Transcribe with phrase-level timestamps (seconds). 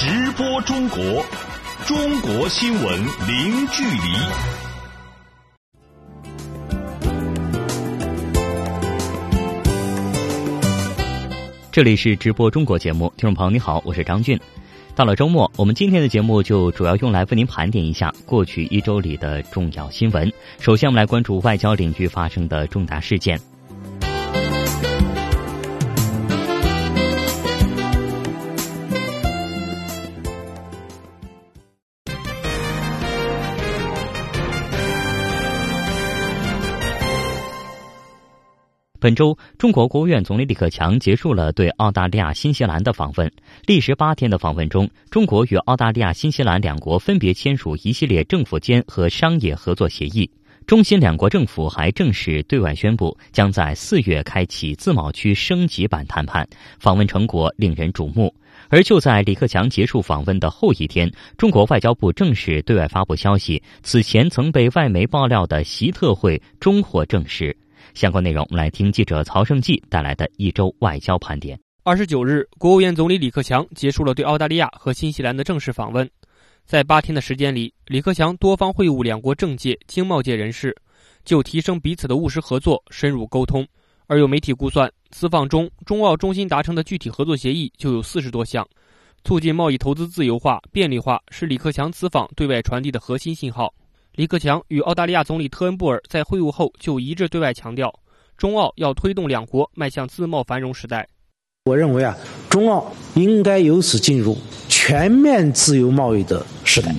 [0.00, 1.26] 直播中国，
[1.84, 2.84] 中国新闻
[3.26, 4.14] 零距离。
[11.72, 14.38] 这里是直播中国节目，听众朋友你好，我是张俊。
[14.94, 20.32] 到了周末，我们今天的节目就主要用来为您盘点一下过去一周里的重要新闻。
[20.60, 23.36] 首先，我们来关注外交领域发生的重大事件。
[39.00, 43.30] 本周，中国国务院总理李克强结束了对澳大利亚、新西兰的访问。
[43.64, 50.28] 历时八天的访问中，中国与澳大利亚、新西兰两国分别签署一系列政府间和商业合作协议。
[50.66, 56.44] 中新两国政府还正式对外宣布，将在四月开启自贸区升级版谈判。
[56.80, 58.34] 访问成果令人瞩目。
[58.68, 67.56] 而就在李克强结束访问的后一天，中国外交部正式对外发布消息：此前曾被外媒爆料的习特会终获证实。
[67.98, 71.58] 相关内容，我们来听记者曹胜记带来的一周外交盘点。
[71.82, 76.08] 二十九日，国务院总理李克强结束了对澳大利亚和新西兰的正式访问。
[76.64, 80.72] 在八天的时间里，李克强多方会晤两国政界、经贸界人士，
[81.24, 83.66] 就提升彼此的务实合作深入沟通。
[84.06, 88.64] 而有媒体估算，此访中中澳中心达成的具体合作协议就有四十多项。
[89.24, 93.74] 促进贸易投资自由化、便利化是李克强此访对外传递的核心信号。
[94.18, 97.94] 李克强与澳大利亚总理特恩布尔在会晤后就一致对外强调，
[98.36, 101.06] 中澳要推动两国迈向自贸繁荣时代。
[101.66, 102.18] 我认为啊，
[102.50, 104.36] 中澳应该由此进入
[104.68, 106.92] 全面自由贸易的时代，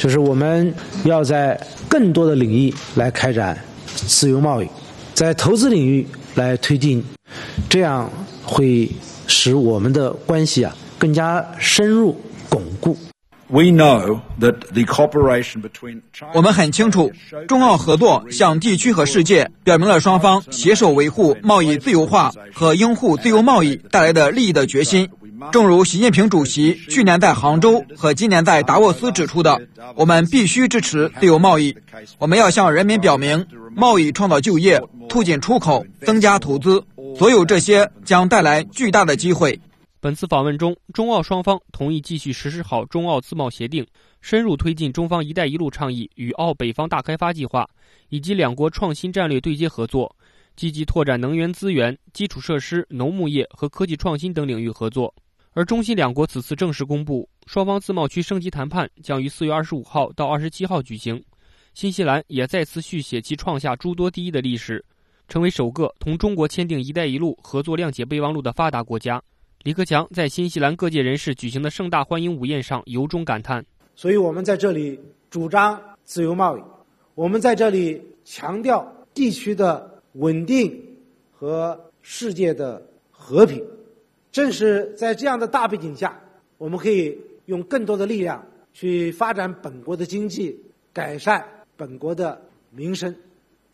[0.00, 4.66] 就是我们要在更多的领域来开展自由贸易，
[5.14, 7.00] 在投资领域来推进，
[7.70, 8.10] 这样
[8.42, 8.90] 会
[9.28, 12.20] 使我们的关系啊更加深入
[12.50, 12.98] 巩固。
[13.50, 16.02] We know that the cooperation between
[16.34, 17.10] 我们很清楚，
[17.46, 25.08] 中澳合作向地区和世界表明了双方携手维护贸易自由化和拥护自由贸易带来的利益的决心。
[25.50, 29.58] 正如习近平主席去年在杭州和今年在达沃斯指出的，
[29.94, 31.74] 我们必须支持自由贸易。
[32.18, 36.84] 我们要向人民表明，贸易创造就业、促进出口、增加投资，
[37.16, 39.58] 所有这些将带来巨大的机会。
[40.00, 43.84] 本次访问中，中澳双方同意继续实施好中澳自贸协定，
[44.20, 47.68] 深入推进中方“一带一路”倡议与澳北方大开发计划，
[48.08, 50.14] 以及两国创新战略对接合作，
[50.54, 55.12] 积极拓展能源资源、基础设施、农牧业和科技创新等领域合作。
[55.52, 61.20] 而中新两国此次正式公布，双方自贸区升级谈判将于四月二十五号到二十七号举行。
[61.74, 64.84] 新西兰也再次续写其创下诸多第一的历史，
[65.26, 69.20] 成为首个同中国签订“一带一路”合作谅解备忘录的发达国家。
[69.68, 73.62] 李克强在新西兰各界人士举行的盛大欢迎午宴上由衷感叹
[73.94, 74.98] ：“所以我们在这里
[75.28, 76.62] 主张自由贸易，
[77.14, 80.74] 我们在这里强调地区的稳定
[81.30, 83.62] 和世界的和平。
[84.32, 86.18] 正是在这样的大背景下，
[86.56, 87.14] 我们可以
[87.44, 88.42] 用更多的力量
[88.72, 90.58] 去发展本国的经济，
[90.94, 91.46] 改善
[91.76, 92.40] 本国的
[92.70, 93.14] 民生。”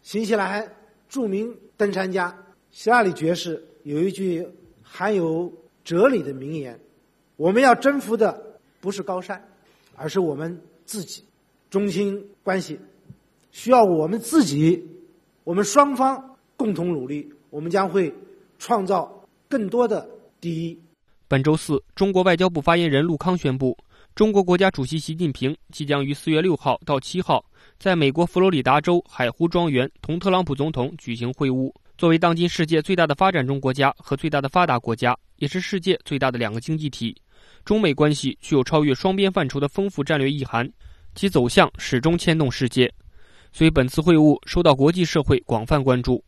[0.02, 0.68] 新西兰
[1.08, 2.36] 著名登山家
[2.72, 4.44] 希拉里爵士有一句
[4.82, 5.52] 含有。
[5.84, 6.80] 哲理的名言：
[7.36, 9.42] 我们要征服的不是高山，
[9.94, 11.22] 而是我们自己。
[11.68, 12.78] 中新关系
[13.50, 14.82] 需要我们自己，
[15.42, 18.12] 我们双方共同努力，我们将会
[18.58, 20.08] 创造更多的
[20.40, 20.78] 第一。
[21.26, 23.76] 本周四，中国外交部发言人陆康宣布，
[24.14, 27.44] 中国国家主席习近平即将于四月六号到七号
[27.78, 31.72] 在美国佛罗里达州海湖庄园同特朗普总统举行会晤。
[31.98, 37.16] 作为当今世界最大的发展中国家和最大的发达国家，也是世界最大的两个经济体，
[37.64, 40.68] 中美关系具有超越双边范畴的丰富战略意涵，
[41.14, 42.92] 其走向始终牵动世界。
[43.52, 46.24] 所以本次会晤受到国际社会广泛关注。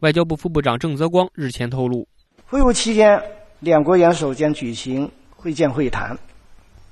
[0.00, 2.08] 外交部副部长郑泽光日前透露，
[2.46, 3.22] 会晤期间，
[3.60, 6.18] 两国元首将举行会见会谈，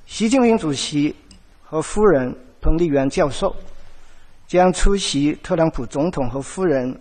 [0.07, 1.15] 习近平主席
[1.63, 3.57] 和夫人彭丽媛教授
[4.47, 6.95] 将出席特朗普总统和夫人。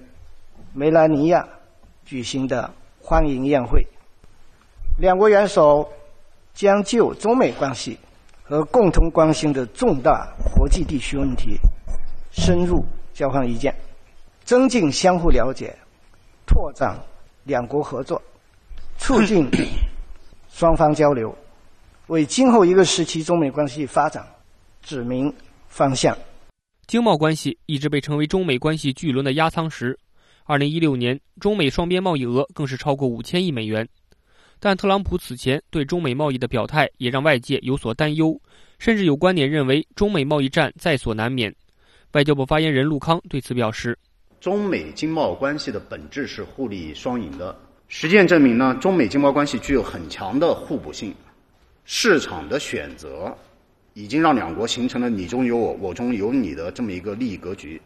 [0.72, 1.48] 梅兰妮亚
[2.06, 3.86] 举行的欢迎宴会，
[5.00, 5.90] 两国元首
[6.54, 7.98] 将就中美关系
[8.44, 11.58] 和共同关心的重大国际地区问题
[12.32, 13.74] 深入交换意见，
[14.44, 15.74] 增进相互了解，
[16.46, 17.00] 拓展
[17.46, 18.22] 两国合作，
[18.98, 19.50] 促进
[20.52, 21.34] 双方交流，
[22.08, 24.26] 为今后一个时期中美关系发展
[24.82, 25.34] 指明
[25.70, 26.18] 方向。
[26.88, 29.98] 经贸关系一直被称为中美关系巨轮的压舱石。
[30.44, 33.88] 二零一六年，中美双边贸易额更是超过五千亿美元。
[34.60, 38.40] 但特朗普此前对中美贸易的表态也让外界有所担忧，
[38.78, 41.54] 甚至有观点认为中美贸易战在所难免。
[42.12, 43.98] 外交部发言人陆康对此表示
[44.42, 47.56] ：“中美经贸关系的本质是互利双赢的，
[47.88, 51.14] 实践证明呢，中美经贸关系具有很强的互补性，
[51.86, 53.34] 市场的选择
[53.94, 57.82] 已经让两国形成了你中有我，我中有你的这么一个利益格局。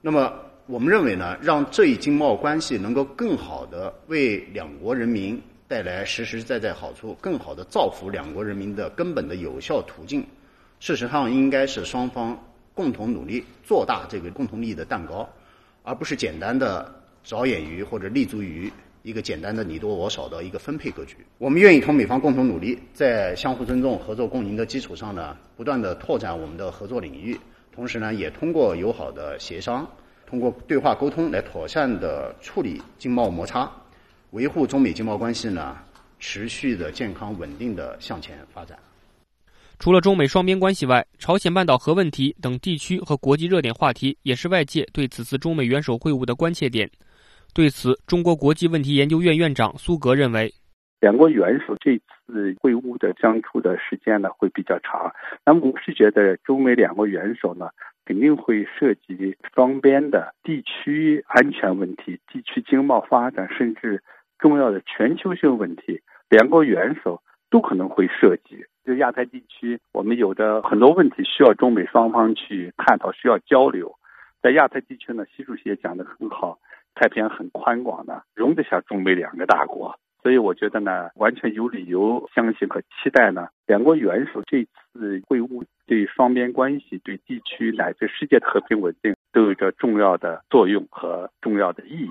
[0.00, 0.32] 那么，
[0.66, 10.26] 我们认为呢，让这一经贸关系能够更好的为两国人民带来实实在在好处，更好的造福两国人民的根本的有效途径，
[10.80, 12.36] 事实上应该是双方。”
[12.72, 15.28] 共同努力做大这个共同利益的蛋糕，
[15.82, 16.90] 而不是简单的
[17.22, 18.72] 着眼于或者立足于
[19.02, 21.16] 一个简单的你多我少的一个分配格局。
[21.36, 27.38] 我们愿意同美方共同努力，在相互尊重、合作共赢的基础上呢，不断的拓展我们的合作领域，
[27.70, 29.86] 同时呢，也通过友好的协商，
[30.26, 33.70] 通过对话沟通来妥善的处理经贸摩擦，
[34.32, 35.76] 维护中美经贸关系呢
[36.18, 38.78] 持续的健康稳定的向前发展。
[39.78, 46.88] 除了中美双边关系外，朝鲜半岛核问题等地区和国际热点话题也是外界对此次中美元首会晤的关切点。
[47.54, 50.52] 对此，中国国际问题研究院院长苏格认为，
[51.00, 55.12] 两国元首这次会晤的相处的时间呢会比较长。
[55.44, 57.70] 那么，我是觉得中美两国元首呢
[58.04, 64.00] 肯定会涉及双边的地区安全问题、地区经贸发展，甚至
[64.40, 67.20] 重要的全球性问题，两国元首
[67.50, 68.64] 都可能会涉及。
[68.84, 73.94] 就亚太地区，我们有的很多问题需要中美双方去探讨，需要交流。
[74.42, 76.58] 在亚太地区呢，习主席也讲得很好，
[76.94, 79.94] 太平洋很宽广的，容得下中美两个大国。
[80.22, 92.10] 所以我觉得呢，完全有理由相信和期待呢，两国元首这次会晤对双边关系、对地区乃至世界的和平稳定都有着重要的作用和重要的意义。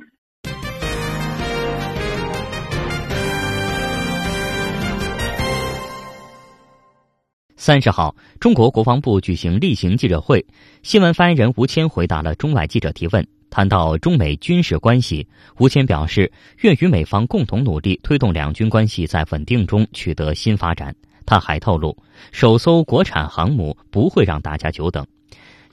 [7.61, 10.45] 三十号，中国国防部举行例行记者会，
[10.81, 13.27] 新闻发言人吴谦回答了中外记者提问。
[13.50, 15.27] 谈到中美军事关系，
[15.57, 20.95] 吴谦表示愿与美方共同努力，推动两军关系在稳定中取得新发展。
[21.25, 21.97] 他还透露，
[22.31, 25.05] 首艘国产航母不会让大家久等。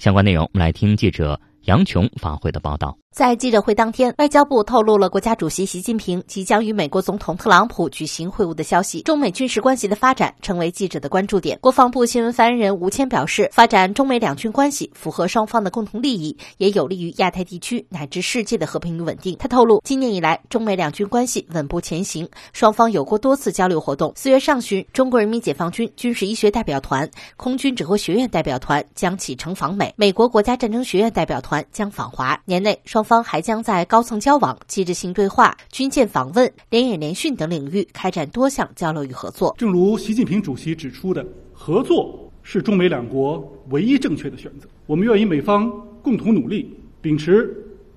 [0.00, 2.98] 相关内容，我们来听记者杨琼发回的报道。
[3.16, 9.00] 在记者会当天，外交部透露了国家主席习近平即将与美国总统特朗普举行会晤的消息。
[9.00, 11.58] 中美军事关系的发展成为记者的关注点。
[11.62, 19.34] 国防部新闻发言人吴谦表示，发展中美两军关系符合双方的共同利益，也有利于亚太地区乃至世界的和平与稳定。
[19.38, 24.12] 他透露，今年以来，中美两军关系稳步前行，双方有过多次交流活动。
[24.14, 32.38] 四月上旬，中国人民解放军军事医学代表团、空军指挥学院代表团将启程访美，美国国家战争学院代表团将访华。
[32.44, 39.54] 年内，双方还将在高层交往、机制性对话、军舰访问、联演联训等领域开展多项交流与合作。
[39.56, 41.24] 正如习近平主席指出的，
[41.54, 44.68] 合作是中美两国唯一正确的选择。
[44.86, 45.72] 我们愿与美方
[46.02, 46.70] 共同努力，
[47.00, 47.56] 秉持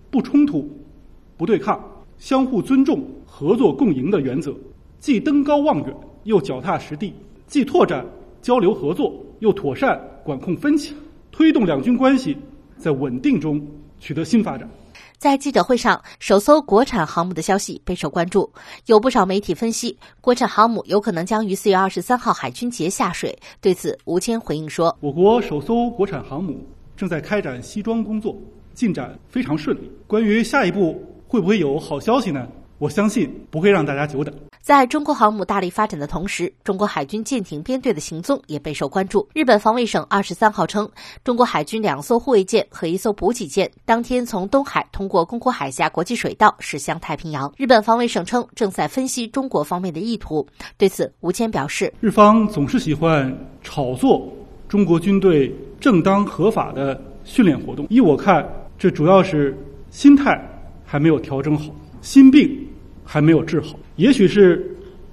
[0.09, 0.69] 不冲突、
[1.35, 1.83] 不对抗、
[2.17, 4.55] 相互尊重、合作共赢的原则，
[4.99, 7.11] 既登高望远，又脚踏实地；
[7.47, 8.05] 既拓展
[8.41, 10.95] 交流合作，又妥善管控分歧，
[11.31, 12.37] 推动两军关系
[12.77, 13.61] 在稳定中
[13.99, 14.69] 取得新发展。
[15.19, 18.49] 在记者会上，首艘国产航母的消息备受关注。
[18.85, 23.37] 有不少媒体分析，国产航母有可能将于四月二十三号海军节下水。
[23.59, 28.33] 对此，吴谦回应说：“我国首艘国产航母正在开展西装工作，
[28.73, 29.91] 进展非常顺利。
[30.07, 30.97] 关于下一步
[31.27, 32.47] 会不会有好消息呢？
[32.77, 34.33] 我相信不会让大家久等。”
[34.69, 39.27] 在中国航母大力发展的同时，中国海军舰艇编队的行踪也备受关注。
[39.33, 40.87] 日本防卫省二十三号称，
[41.23, 47.51] 中国海军两艘护卫舰和一艘补给舰当天从东海通过宫古海峡国际水道驶向太平洋。
[47.57, 50.45] 日本防卫省称，正在分析中国方面的意图。
[50.77, 54.31] 对此，吴谦表示，日方总是喜欢炒作
[54.67, 57.87] 中国军队正当合法的训练活动。
[57.89, 58.47] 依我看，
[58.77, 59.57] 这主要是
[59.89, 60.39] 心态
[60.85, 61.73] 还没有调整好，
[62.03, 62.68] 心病
[63.11, 63.75] 还没有治好。
[63.95, 64.63] 也许是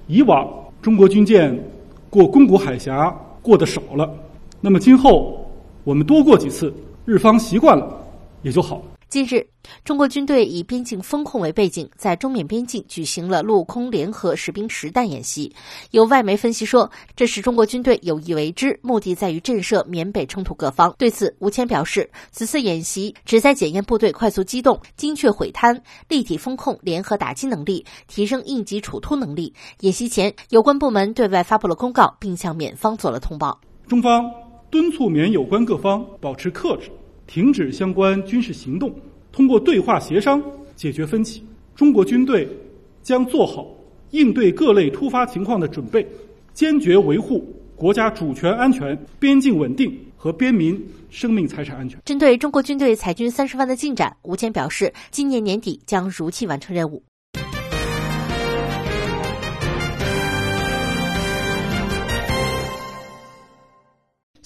[0.05, 0.47] 以往
[0.83, 1.57] 中国军舰
[2.11, 3.11] 过宫古海峡
[3.41, 4.07] 过的少了，
[4.61, 5.43] 那么今后
[5.83, 6.71] 我们多过几次，
[7.05, 7.97] 日方习惯了
[8.43, 8.96] 也就好了。
[9.09, 9.47] 近日，
[9.85, 15.49] 中国军队以边境风控为背景，在中缅边境举行了陆空联合实兵实弹演习。
[15.91, 20.93] 有外媒分析说，这是中国军队有意为之，目的在于震慑缅北冲突各方。
[20.97, 29.53] 对此，吴谦表示，此次演习旨在检验部队快速机动、精确毁滩、立体风控联合打击能力，提升应急处突能力。
[29.79, 33.57] 演习前，有关部门对外发布了公告，并向缅方做了通报。
[33.87, 34.29] 中方
[34.69, 36.91] 敦促缅有关各方保持克制。
[37.27, 38.91] 停止相关军事行动，
[39.31, 40.41] 通过对话协商
[40.75, 41.43] 解决分歧。
[41.75, 42.47] 中国军队
[43.03, 43.67] 将做好
[44.11, 46.07] 应对各类突发情况的准备，
[46.53, 51.99] 坚决维护国家主权安全、边境稳定和边民生命财产安全。
[52.05, 57.03] 针对中国军队裁军三十万的进展，吴谦表示，今年年底将如期完成任务。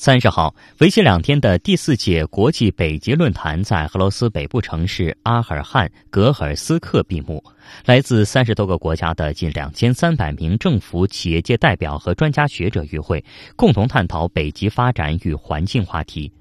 [0.03, 7.43] 三十号，为期两天的第四届国际北极论坛在俄罗斯北部城市阿尔汉格尔斯克闭幕。
[7.85, 13.23] 来自三十多个国家的近两千三百名政府、企业界代表和专家学者与会，
[13.55, 16.31] 共同探讨北极发展与环境话题。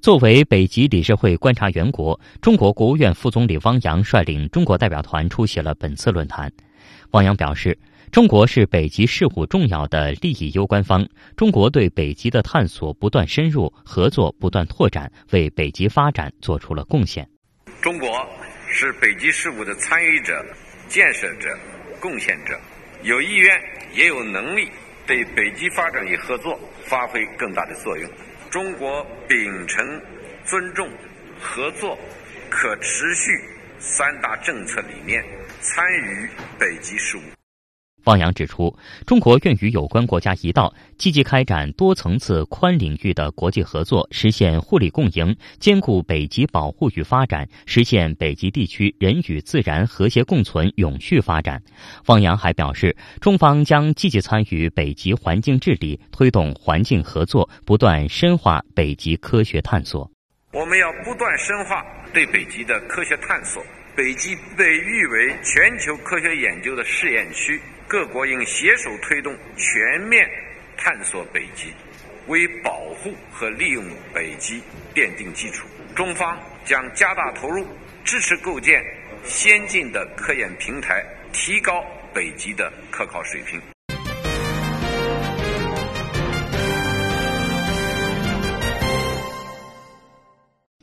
[0.00, 6.50] 作为北极理事会观察员国，中国国务院副总理汪洋率领中国代表团出席了本次论坛。
[7.12, 7.78] 汪洋表示。
[8.14, 11.04] 中国是北极事务重要的利益攸关方，
[11.36, 17.28] 中国对北极的探索不断深入，合作不断拓展，为北极发展做出了贡献。
[17.82, 18.24] 中国
[18.68, 20.32] 是北极事务的参与者、
[20.86, 21.48] 建设者、
[22.00, 22.56] 贡献者，
[23.02, 23.60] 有意愿
[23.96, 24.70] 也有能力
[25.08, 28.08] 对北极发展与合作发挥更大的作用。
[28.48, 29.84] 中国秉承
[30.44, 30.88] 尊重、
[31.40, 31.98] 合作、
[32.48, 33.32] 可持续
[33.80, 35.20] 三大政策理念，
[35.60, 36.28] 参与
[36.60, 37.22] 北极事务。
[38.04, 51.62] 汪洋指出，中国愿与有关国家一道，积极开展多层次、宽领域的国际合作，实现互利共赢，兼顾北极保护与发展，实现北极地区人与自然和谐共存、永续发展。
[52.06, 60.10] 汪洋还表示，中方将积极参与北极环境治理，推动环境合作，不断深化北极科学探索。
[60.52, 61.82] 我们要不断深化
[62.12, 63.62] 对北极的科学探索。
[63.96, 67.60] 北极被誉为全球科学研究的试验区。
[67.94, 70.28] 各国应携手推动全面
[70.76, 71.72] 探索北极，
[72.26, 74.60] 为保护和利用北极
[74.92, 75.68] 奠定基础。
[75.94, 77.64] 中方将加大投入，
[78.02, 78.82] 支持构建
[79.22, 83.62] 先进的科研平台，提高北极的科考水平。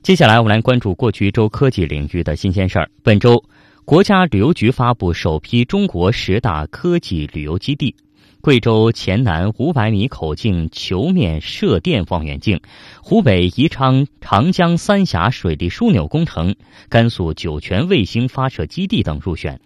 [0.01, 2.89] 接下来，我们来关注过去一周科技领域的新鲜事儿。
[3.03, 3.43] 本周。
[3.91, 7.93] 国家旅游局发布首批中国十大科技旅游基地：
[8.39, 12.61] 贵州黔南五百米口径球面射电望远镜，
[13.03, 16.55] 湖北宜昌长江三峡水利枢纽工程，
[16.87, 19.59] 甘肃酒泉卫星发射基地等入选。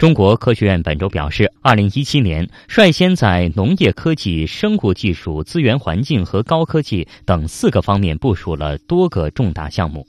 [0.00, 10.06] 中国科学院本周表示，二零一七年率先在农业科技、生物技术、资源环境和高科技等四个方面部署了多个重大项目。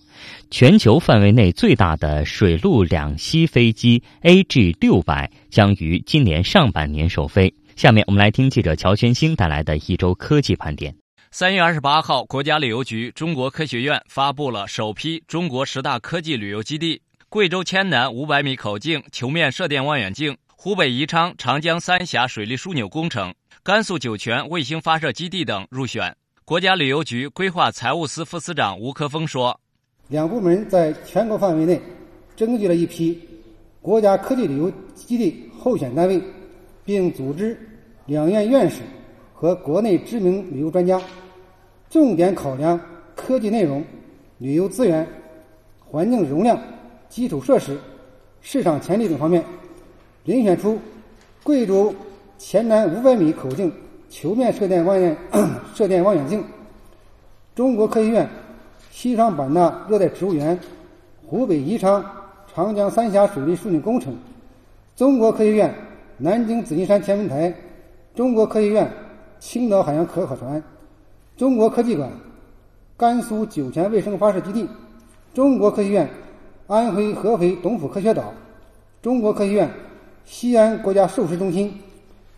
[0.50, 7.54] 全球范围内最大的水陆两栖飞机 AG 六百将于今年上半年首飞。
[7.76, 10.96] 下面我们来听记者乔全兴带来的一周科技盘点。
[11.32, 17.02] 三月二十八号，国家旅游局、中国科学院发布了首批中国十大科技旅游基地。
[17.32, 23.34] 贵州黔南五百米口径球面射电望远镜，湖北宜昌长江三峡水利枢纽工程，
[23.64, 26.14] 甘肃酒泉卫星发射基地等入选。
[26.44, 29.58] 国家旅游局规划财务司副司长吴科峰说
[30.12, 31.82] ：“两部门在全国范围内
[32.36, 33.18] 征集了一批
[33.82, 36.22] 国家科技旅游基地候选单位，
[36.84, 37.58] 并组织
[38.08, 38.82] 两院院士
[39.34, 41.02] 和国内知名旅游专家，
[41.90, 42.78] 重点考量
[43.16, 43.82] 科技内容、
[44.38, 45.08] 旅游资源、
[45.80, 46.62] 环境容量。”
[47.12, 47.78] 基础设施、
[48.42, 49.44] 市场潜力等方面，
[50.26, 50.80] 遴选出
[51.44, 51.94] 贵州
[52.38, 53.70] 黔南五百米口径
[54.10, 55.16] 球面射电望远
[55.76, 56.42] 射电望远镜、
[57.54, 58.30] 中国科学院
[58.92, 60.58] 西双版纳热带植物园、
[61.28, 62.02] 湖北宜昌
[62.56, 64.18] 长江三峡水利枢纽工程、
[64.96, 65.76] 中国科学院
[66.18, 67.54] 南京紫金山天文台、
[68.16, 68.90] 中国科学院
[69.38, 70.64] 青岛海洋可考船、
[71.36, 72.10] 中国科技馆
[72.96, 74.66] 甘肃酒泉卫星发射基地、
[75.34, 76.10] 中国科学院。
[76.72, 78.34] 安徽合肥董府科学岛、
[79.02, 79.70] 中国科学院
[80.24, 81.78] 西安国家授时中心、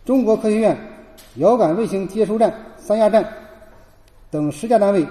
[0.04, 0.76] 中国科学院
[1.36, 3.24] 遥感卫星接收站三亚站
[4.32, 5.06] 等十家单位，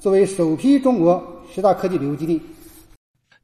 [0.00, 2.42] 作为首批中国十大科技旅游基地。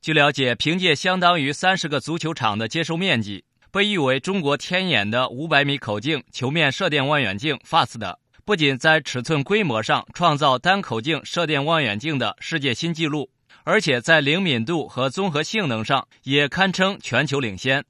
[0.01, 13.31] 据了解，凭借相当于三十个足球场的接收面积，被誉为中国天眼的五百米口径球面射电望远镜 FAST，不仅在尺寸规模上创造单口径射电望远镜的世界新纪录。
[13.65, 17.83] 而且在灵敏度和综合性能上也堪称全球领先，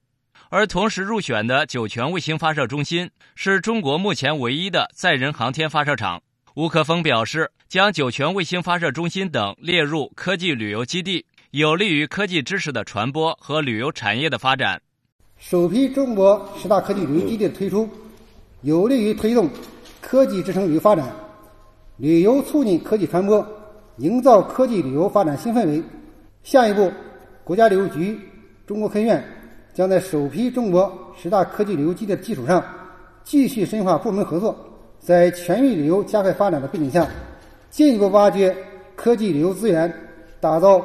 [0.48, 6.22] 而同时入选的酒泉卫星发射中心是中国目前唯一的载人航天发射场。
[6.54, 14.80] 吴克峰表示，将酒泉卫星发射中心等列入科技旅游基地，有利于科技知识的传播和旅游产业的发展。
[15.36, 17.90] 首批中国十大科技旅游基地的推出，
[18.62, 19.50] 有利于推动
[20.00, 21.12] 科技支撑旅游发展，
[21.96, 23.44] 旅游促进科技传播。
[23.98, 25.82] 营造科技旅游发展新氛围。
[26.42, 26.92] 下一步，
[27.44, 28.18] 国家旅游局、
[28.66, 29.24] 中国科学院
[29.72, 32.62] 将在首批中国十大科技旅游基地的基础上，
[33.22, 34.56] 继续深化部门合作，
[34.98, 37.08] 在全域旅游加快发展的背景下，
[37.70, 38.54] 进一步挖掘
[38.96, 39.92] 科技旅游资源，
[40.40, 40.84] 打造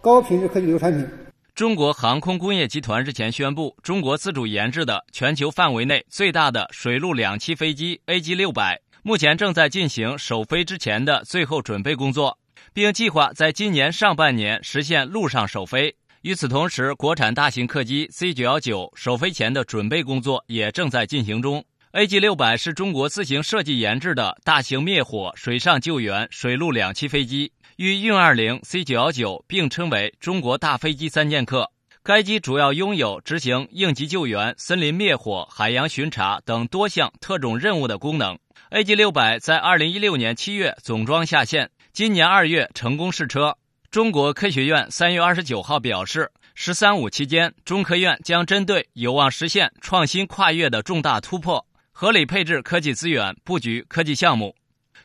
[0.00, 1.06] 高品质科技旅游产品。
[1.54, 12.38] 中国航空工业集团日前宣布，中国自主研制的全球范围内最大的水陆两栖飞机 AG600，目前正在进行首飞之前的最后准备工作，
[12.72, 15.96] 并计划在今年上半年实现陆上首飞。
[16.20, 21.64] 与此同时，国产大型客机 C919 首飞前的准备工作也正在进行中。
[21.94, 27.52] AG600 是中国自行设计研制的大型灭火、水上救援、水陆两栖飞机。
[27.78, 31.68] 与运二零 C 九幺九并称为中国大飞机三剑客。
[32.04, 38.38] 该机主要拥有执行应急救援、森林灭火、海洋巡查等多项特种任务的功能。
[38.74, 43.58] AG 六百在二零一六年七月总装下线，今年二月成功试车。
[43.90, 54.56] 中国科学院三月二十九号表示，“十三五”期间，中科院将针对有望实现创新跨越的重大突破，合理配置科技资源，布局科技项目。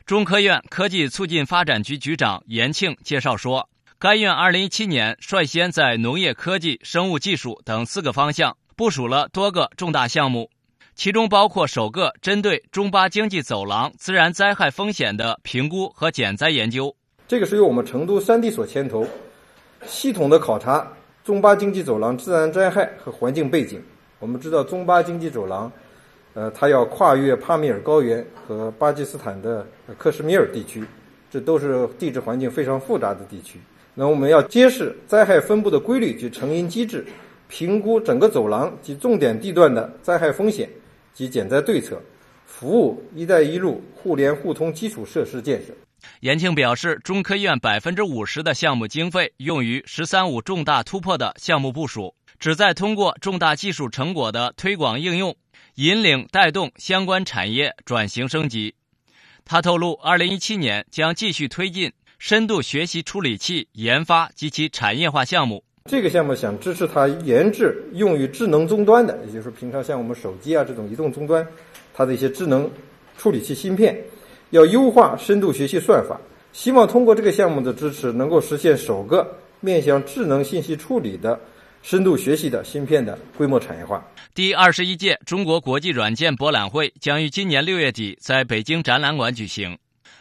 [0.06, 10.50] 中科院科技促进发展局局长严庆介绍说，该院2017年率先在农业科技、生物技术等四个方向部署了多个重大项目，
[10.98, 16.92] 其中包括首个针对中巴经济走廊自然灾害风险的评估和减灾研究。
[17.28, 19.06] 这个是由我们成都三地所牵头，
[19.86, 23.80] 系统的考察中巴经济走廊自然灾害和环境背景。
[24.18, 25.70] 我们知道中巴经济走廊。
[26.34, 29.64] 呃，它要跨越帕米尔高原和巴基斯坦的
[29.96, 30.84] 克什米尔地区，
[31.30, 33.60] 这都是地质环境非常复杂的地区。
[33.94, 37.06] 那我们要揭示灾害分布的规律及成因机制，
[37.46, 40.68] 评估整个走廊及重点地段的灾害风险
[41.14, 42.00] 及减灾对策，
[42.46, 45.74] 服务“一带一路”互联互通基础设施建设。
[46.20, 55.36] 严庆表示，中科院百分之五十的项目经费用于“十三五”重大突破的项目部署，旨在通过重大技术成果的推广应用。
[55.74, 58.74] 引领带动相关产业转型升级。
[59.44, 65.62] 他透露，二零一七年将继续推进深度学习处理器研发及其产业化项目。
[65.88, 71.44] 这个项目想支持它研制用于智能终端的，也就是平常像我们手机啊这种移动终端，
[71.94, 72.70] 它的一些智能
[73.16, 73.98] 处理器芯片，
[74.50, 76.20] 要优化深度学习算法。
[76.52, 79.26] 希望通过这个项目的支持，能够实现首个
[79.60, 81.40] 面向智能信息处理的。
[81.80, 84.04] 深度学习的芯片的规模产业化。
[84.34, 89.78] 第二十一届中国国际软件博览会将于今年六月底在北京展览馆举行。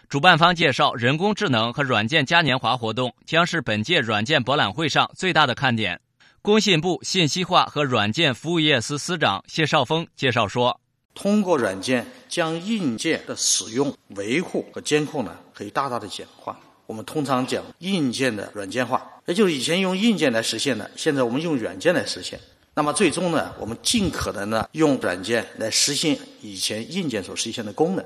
[0.09, 5.99] 主办方介绍，人工智能和软件嘉年华活动将是本届软件博览会上最大的看点。
[6.41, 10.79] 工信部信息化和软件服务业司司长谢少峰介绍说
[11.13, 22.39] ：“通过软件将硬件的使用、维护和监控呢，可以大大的简化。”我们通常讲硬件的软件化，也就是以前用硬件来实现的，现在我们用软件来实现。
[22.73, 28.05] 那么最终呢，我们尽可能的用软件来实现以前硬件所实现的功能。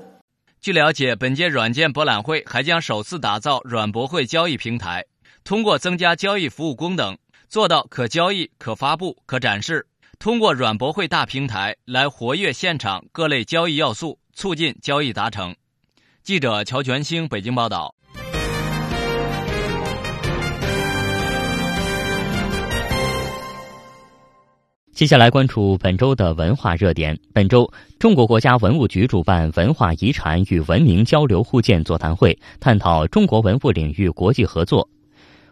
[0.62, 5.04] 据了解，本届软件博览会还将首次打造软博会交易平台，
[5.42, 9.88] 通过增加交易服务功能，做到可交易、可发布、可展示。
[10.20, 15.56] 通过软博会大平台来活跃现场各类交易要素，促进交易达成。
[16.22, 17.96] 记者乔全兴北京报道。
[25.02, 27.18] 接下来关注本周的文化热点。
[27.32, 34.88] 本周，中国国家文物局主办文化遗产与文明交流互鉴座谈会，探讨中国文物领域国际合作。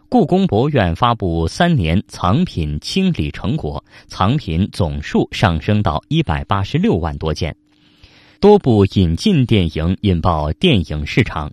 [0.07, 7.53] 故宫博物院发布三年藏品清理成果，藏品总数上升到一百八十六万多件。
[8.39, 11.51] 多部引进电影引爆电影市场。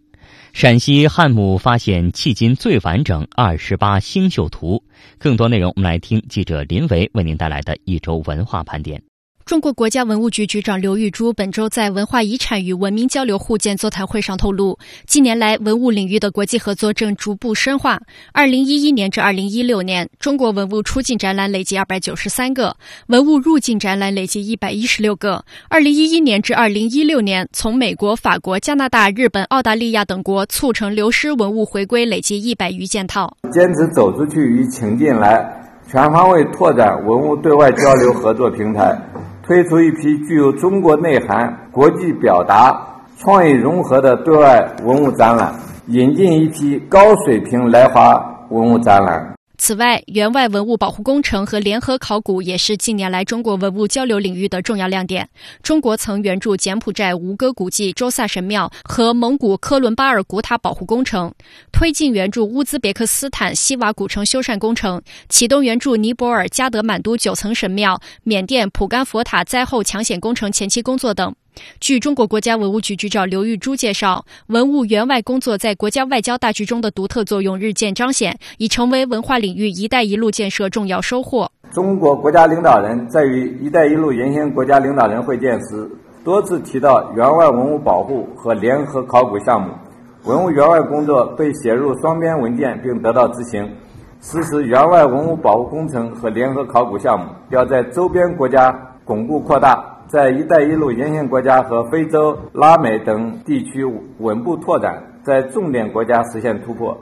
[0.61, 4.83] 陕西汉墓发现迄今最完整二十八星宿图。
[5.17, 9.01] 更多内容，我们来听记者林维为您带来的一周文化盘点。
[9.49, 17.99] 中国国家文物局局长刘玉珠本周在文化遗产与文明交流互鉴座谈会上透露，近年来文物领域的国际合作正逐步深化。
[18.35, 25.43] 二零一一年至二零一六年，中国文物出境展览累计二百九十三个，文物入境展览累计一百一十六个。
[25.71, 33.35] 二零一一年至二零一六年，从美国、法国、加拿大、日本、澳大利亚等国促成流失文物回归累计一百余件套。
[33.51, 35.43] 坚持走出去与请进来，
[35.91, 38.95] 全方位拓展文物对外交流合作平台。
[39.49, 42.79] 推出一批具有中国内涵、国际表达、
[43.17, 45.55] 创意融合的对外文物展览，
[45.87, 49.38] 引进一批高水平来华文物展览。
[49.61, 55.29] 此外，员外文物保护工程和联合考古也是近年来中国文物交流领域的重要亮点。
[55.63, 61.35] 中国曾援助柬埔寨吴哥古迹周萨神庙和蒙古科伦巴尔古塔保护工程，
[61.73, 71.35] 推进援助乌兹别克斯坦西瓦古城修缮工程，启动援助尼泊尔加德满都九层神庙、缅甸普甘佛塔灾后抢险工程前期工作等。
[71.81, 81.51] 据中国国家文物局局长刘玉珠介绍，文物员外工作在国家外交大局中的独特作用日渐彰显，已成为文化领域“一带一路”建设重要收获。
[81.73, 85.89] 中国国家领导人在与“一带一路”沿线国家领导人会见时，
[86.25, 89.73] 多次提到援外文物保护和联合考古项目，
[90.25, 93.69] 文物援外工作被写入双边文件并得到执行。
[94.21, 99.98] 实施援外文物保护工程和联合考古项目，要在周边国家巩固扩大。
[100.11, 103.85] 在“一带一路”沿线国家和非洲、拉美等地区
[104.21, 106.99] 稳步拓展，在重点国家实现突破。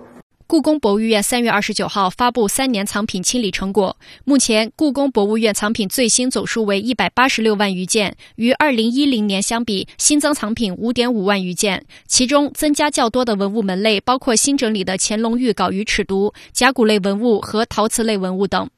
[0.48, 18.68] 故宫博物院三月二十九号发布三年藏品清理成果，目前故宫博物院藏品最新总数为一百八十六万余件，与二零一零年相比新增藏品五点五万余件，其中增加较多的文物门类包括新整理的乾隆御稿与尺牍、甲骨类文物和陶瓷类文物等。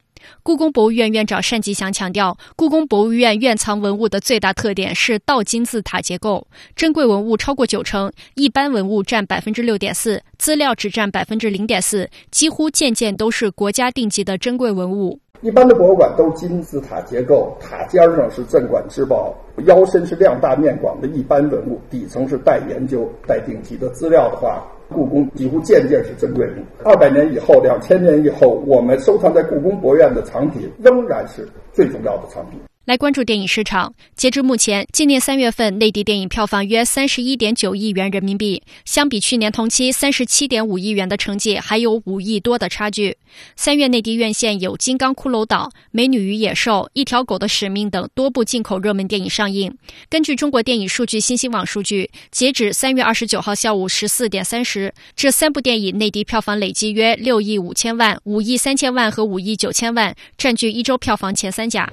[0.42, 15.18] 故宫博物院院长单霁翔强调，故宫博物院院藏文物的最大特点是倒金字塔结构，珍贵文物超过九成，一般文物占百分之六点四，资料只占百分之零点四，几乎件件都是国家定级的珍贵文物。
[15.40, 19.32] 一般的博物馆都金字塔结构，塔尖上是镇馆之宝，
[19.66, 24.66] 腰身是量大面广的一般文物，底层是待研究、待定级的资料的话。
[24.88, 26.54] 故宫几乎件件是珍贵的。
[26.84, 32.58] 二百年以后，两千年以后，我们收藏在故宫博物院的藏品仍然是最重要的藏品。
[32.88, 33.92] 来关注电影市场。
[34.16, 43.18] 截至目前，今年三月份内地电影票房约三十一点九亿元人民币，相比去年同期三十七点五亿元的成绩，还有五亿多的差距。
[43.56, 49.76] 三月内地院线有《金刚骷髅岛》《美女与野兽》《一条狗的使命》等多部进口热门电影上映。
[50.08, 61.92] 根据中国电影数据信息网数据，截止三月二十九号下午十四点三十，这三部电影内地票房累计约六亿五千万、五亿三千万和五亿九千万，占据一周票房前三甲。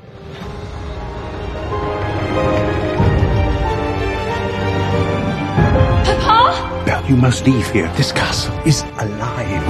[6.05, 7.05] Papa!
[7.07, 7.87] You must leave here.
[7.97, 9.63] This castle is alive.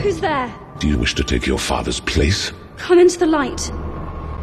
[0.00, 0.52] Who's there?
[0.78, 2.52] Do you wish to take your father's place?
[2.76, 3.70] Come into the light.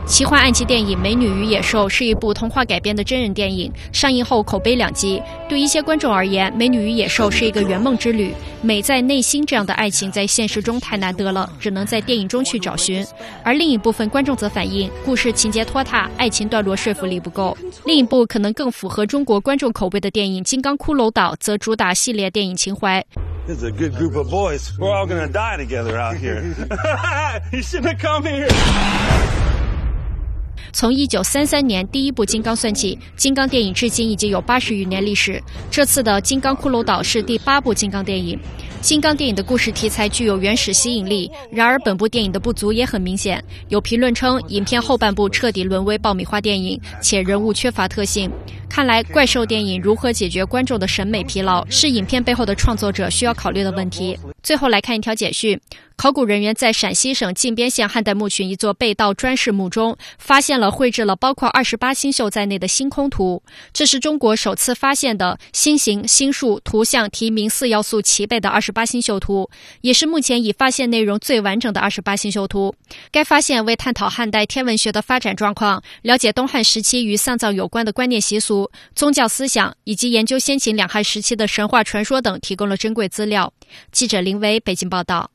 [0.05, 5.19] 奇幻爱情电影《美女与野兽》是一部童话改编的真人电影，上映后口碑两极。
[5.49, 13.03] 对一些观众而言，《美女与野兽》是一个圆梦之旅，美在内心这样的爱情在现实中太难得了，只能在电影中去找寻。
[13.43, 17.57] 而另一部分观众则反映，故事情节拖沓，爱情段落说服力不够。
[17.85, 23.03] 另一部可能更符合中国观众口味的电影《金刚骷髅岛》则主打系列电影情怀。
[23.47, 24.69] It's a good group of boys.
[24.77, 26.43] We're all gonna die together out here.
[27.51, 28.47] you shouldn't come here.
[30.71, 35.41] 从一九三三年第一部《金刚》算起，金刚电影至今已经有八十余年历史。
[35.71, 38.39] 这次的《金刚骷髅岛》是第八部金刚电影。
[38.81, 43.43] 金刚电影的故事题材具有原始吸引力，然而本部电影的不足也很明显。
[43.69, 48.31] 有评论称，影片后半部彻底沦为爆米花电影，且人物缺乏特性。
[48.69, 54.15] 看来，怪兽电影如何解决观众的审美疲劳，是影片背后的创作者需要考虑的问题。
[54.43, 55.59] 最后来看一条简讯：
[55.97, 63.41] 考古人员在陕西省靖边县汉代墓群一座被盗砖室墓中，发现了绘制了包括二十八星宿在内的星空图。
[63.73, 69.49] 这是中国首次发现的星形、星数、图像、题名四要素齐备的二十八星宿图，
[69.81, 72.75] 也是目前已发现内容最完整的二十八星宿图。
[73.11, 78.69] 该发现为探讨汉代天文学的发展状况，了解东汉时期与丧葬有关的观念习俗。
[78.93, 83.51] 宗教思想以及研究先秦两汉时期的神话传说等，提供了珍贵资料。
[83.91, 85.31] 记者林威北京报道。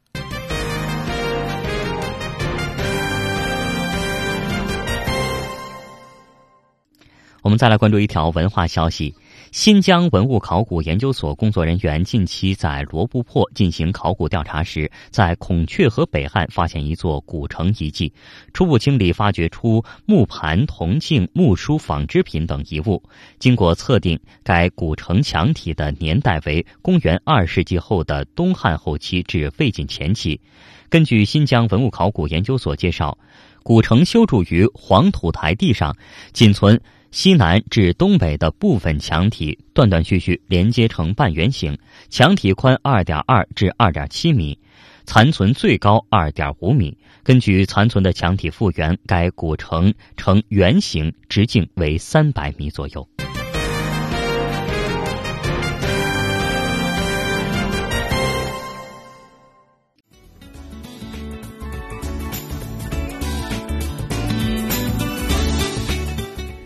[7.42, 9.14] 我们再来关注一条文化消息。
[9.50, 18.12] 新疆文物考古研究所工作人员近期在罗布泊进行考古调查时，在孔雀河北岸发现一座古城遗迹，
[18.52, 23.02] 初步清理发掘出木盘、铜镜、木梳、纺织品等遗物。
[23.38, 30.40] 经过测定，该古城墙体的年代为公元二世纪后的东汉后期至魏晋前期。
[30.88, 33.16] 根据新疆文物考古研究所介绍，
[33.64, 35.96] 古城修筑于黄土台地上，
[36.32, 36.80] 仅存。
[37.10, 41.76] 西南至东北的部分墙体断断续续连接成半圆形，
[42.08, 44.56] 墙体宽二点二至二点七米，
[45.04, 46.96] 残存最高二点五米。
[47.22, 53.06] 根据残存的墙体复原，该古城呈圆形，直径为三百米左右。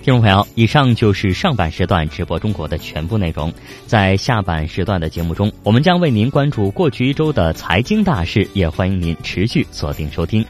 [0.04, 3.50] 听众朋友，以上就是上半时段直播中国的全部内容。
[3.86, 10.44] 在下半时段的节目中，我们将为您关注过去一周的财经大事，也欢迎您持续锁定收听。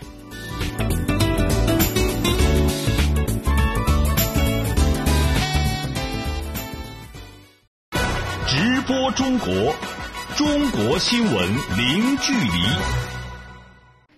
[8.48, 9.72] 直播中国，
[10.34, 13.13] 中国新闻零距离。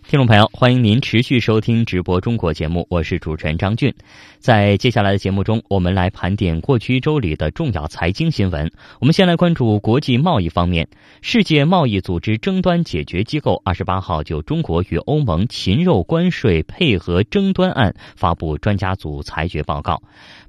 [0.09, 3.93] 听众朋友，欢迎您持续收听直播中国节目，我是主持人张俊。
[4.39, 8.71] 在接下来的节目中，我们来盘点过去一周里的重要财经新闻。
[9.01, 10.87] 我们先来关注国际贸易方面，
[11.23, 20.01] 世界贸易组织争端解决机构二十八号就中国与欧盟禽肉关税配合争端案发布专家组裁决报告。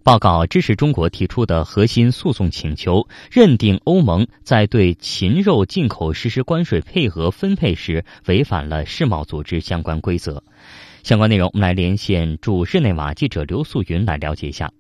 [0.07, 10.41] 报告支持中国提出的核心诉讼请求，认定欧盟在对禽肉进口实施关税配额分配时违反了世贸组织相关规则。
[11.03, 14.71] 相关内容，我们来连线驻日内瓦记者刘素云来了解一下。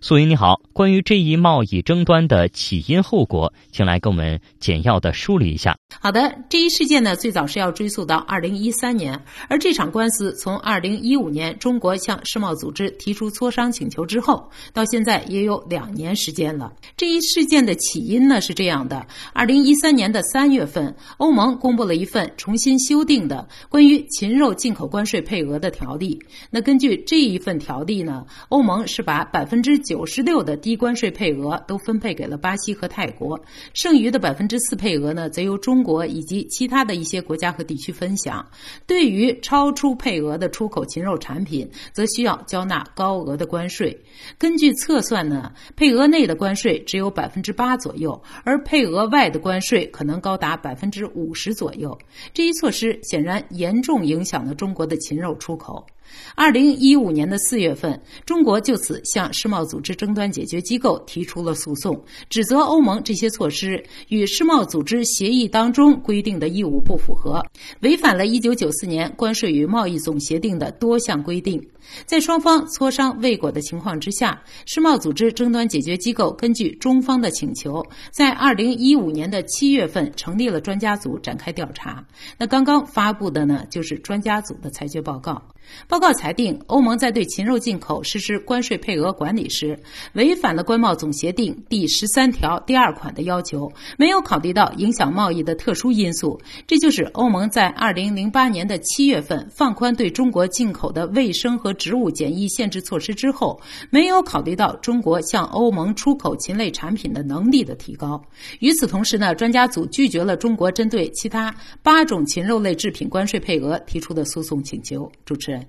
[0.00, 5.76] 素云你好，关于这一贸易争端的起因后果，请来给我们简要的梳理一下。
[6.00, 16.72] 好的，这一事件呢，最早是要追溯到二零一三年，而这场官司从二零一五年中国向世贸组织提出磋商请求之后，到现在也有两年时间了。
[16.96, 26.22] 这一事件的起因呢是这样的：二零一三年的三月份，欧盟公布了一份重新修订的关于禽肉进口关税配额的条例。
[26.50, 33.40] 那根据这一份条例呢，欧盟是把百分之九十六的低关税配额都分配给了巴西和泰国，
[33.72, 38.44] 剩余的百分之四配额呢，则由中国以及其他的一些国家和地区分享。
[38.84, 43.96] 对于超出配额的出口禽肉产品，则需要交纳高额的关税。
[44.36, 51.96] 根据测算呢，配额内的关税只有百分之八左右，而配额外的关税可能高达百分之五十左右。
[52.34, 55.86] 这一措施显然严重影响了中国的禽肉出口。
[56.34, 67.44] 二零一五年的四月份，中国就此向世贸组织争端解决机构提出了诉讼，指责欧盟这些措施与世贸组织协议当中规定的义务不符合，
[67.80, 71.66] 违反了一九九四年关税与贸易总协定的多项规定。
[72.04, 82.04] 在双方磋商未果的情况之下，世贸组织争端解决机构根据中方的请求，在二零一五年的七月份成立了专家组展开调查。
[82.38, 85.42] 那刚刚发布的呢，就是专家组的裁决报告。
[85.88, 89.76] 报告裁定，欧盟在对禽肉进口实施关税配额管理时，
[90.12, 96.40] 违反了关贸总协定第十三条第二款的要求，没有考虑到影响贸易的特殊因素。
[96.68, 103.60] 这就是欧盟在二零零八年的七月份放宽对中国进口的卫生和植物检疫限制措施之后，
[103.90, 108.20] 没有考虑到中国向欧盟出口禽类产品的能力的提高。
[108.60, 115.10] 与此同时呢，专家组拒绝了中国针对其他八种禽肉类制品关税配额提出的诉讼请求。
[115.24, 115.66] 主持人。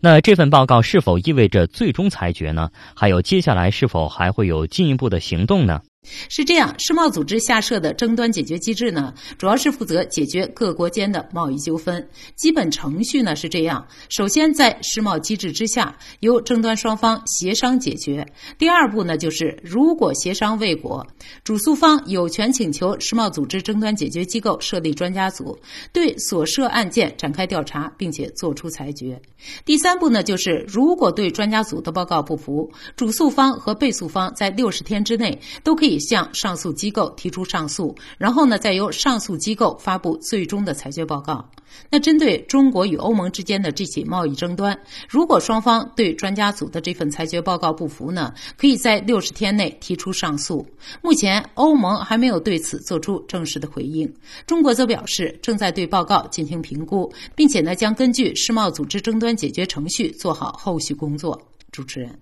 [0.00, 2.70] 那这份报告是否意味着最终裁决呢？
[2.94, 5.82] 还有接下来是否还会有进一步的行动呢？
[6.28, 12.08] 是这样，世贸组织下设的争端解决机制呢，主要是负责解决各国间的贸易纠纷。
[12.36, 18.24] 基本程序呢是这样：首先，在世贸机制之下，由争端双方协商解决；
[18.58, 21.06] 第二步呢，就是如果协商未果，
[21.44, 25.58] 主诉方有权请求世贸组织争端解决机构设立专家组，
[25.92, 29.20] 对所涉案件展开调查，并且作出裁决。
[29.66, 35.89] 第三步呢，就是如果对专家组的报告不服，主诉方和被诉方在六十天之内都可以。
[35.98, 41.50] 向上诉机构提出上诉，然后呢，再由上诉机构发布最终的裁决报告。
[41.88, 50.66] 那针对中国与欧盟之间的这起贸易争端，如果双方对专家组的这份裁决报告不服呢，可以在六十天内提出上诉。
[51.00, 54.12] 目前欧盟还没有对此做出正式的回应，
[54.46, 61.40] 中国则表示正在对报告进行评估，并且呢，将根据世贸组织争端解决程序做好后续工作。
[61.70, 62.18] 主持人，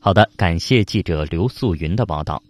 [0.00, 2.42] 好的，感谢记者刘素云的报道。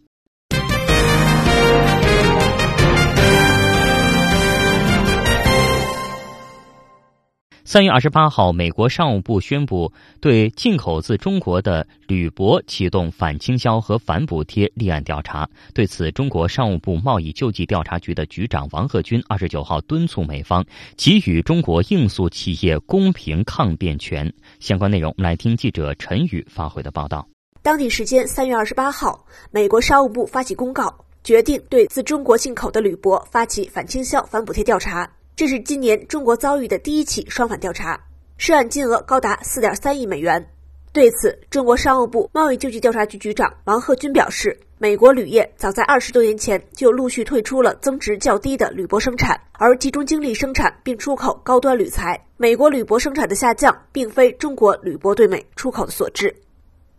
[7.64, 15.48] 三月二十八号，美国商务部宣布对进口自中国的铝箔启动反倾销和反补贴立案调查。
[15.72, 20.64] 对此，中国商务部贸易救济调查局的局长王贺军二十九号敦促美方
[20.96, 24.30] 给予中国应诉企业公平抗辩权。
[24.58, 27.26] 相关内容，来听记者陈宇发回的报道。
[27.62, 35.08] 当地时间三月二十八号，美国商务部发起公告，决定对自中国进口的铝箔发起反倾销、反补贴调查。
[35.42, 38.00] 这是今年中国遭遇的第一起双反调查，
[38.38, 40.48] 涉案金额高达四点三亿美元。
[40.92, 52.24] 对此，中国商务部贸易救济调查局局长王贺军表示，美国铝业早在二十多年前就陆续退出了增值较低的铝箔生产，而集中精力生产并出口高端铝材。
[52.36, 56.32] 美国铝箔生产的下降，并非中国铝箔对美出口所致。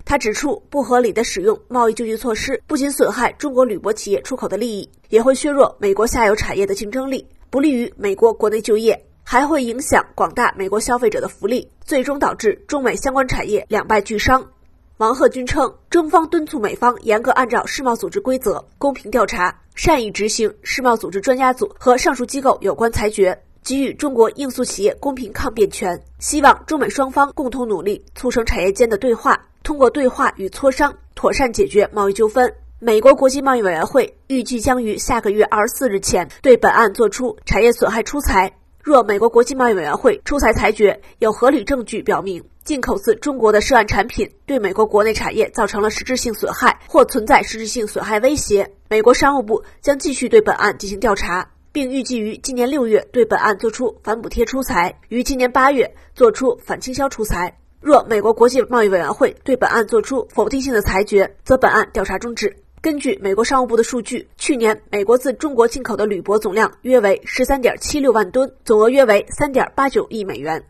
[0.03, 14.49] 他指出，不合理的使用贸易救济措施，不仅损害中国铝箔企业出口的利益，也会削弱美国下游产业的竞争力，不利于美国国内就业，还会影响广大美国消费者的福利，最终导致中美相关产业两败俱伤。
[14.97, 23.39] 王鹤军称，中方敦促美方严格按照世贸组织规则公平调查，善意执行世贸组织专家组和上述机构有关裁决。
[23.61, 32.51] 给予中国应诉企业公平抗辩权，希望中美双方共同努力，促成产业间的对话，通过对话与磋商，妥善解决贸易纠纷。
[32.85, 38.51] 美国国际贸易委员会预计将于下个月二十四日前对本案作出产业损害出裁。
[38.81, 51.47] 若美国国际贸易委员会出裁裁决有合理证据表明进口自中国的涉案产品对美国国内产业造成了实质性损害或存在实质性损害威胁，美国商务部将继续对本案进行调查。
[51.71, 57.57] 并预计于今年六月对本案作出反补贴出裁，于今年八月作出反倾销出裁。
[57.79, 62.55] 若美国国际贸易委员会对本案作出否定性的裁决，则本案调查终止。
[62.83, 70.61] 根据美国商务部的数据，去年美国自中国进口的铝箔总量约为十三点七六万吨，总额约为三点八九亿美元。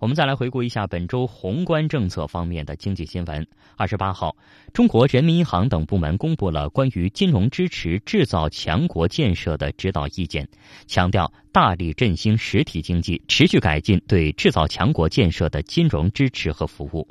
[0.00, 3.44] 我们再来回顾一下本周宏观政策方面的经济新闻。
[3.76, 4.36] 二十八号，
[4.72, 10.48] 中国人民银行等部门公布了关于金融支持制造强国建设的指导意见，
[10.86, 17.06] 强调大力振兴实体经济，持续改进对制造强国建设的金融支持和服务。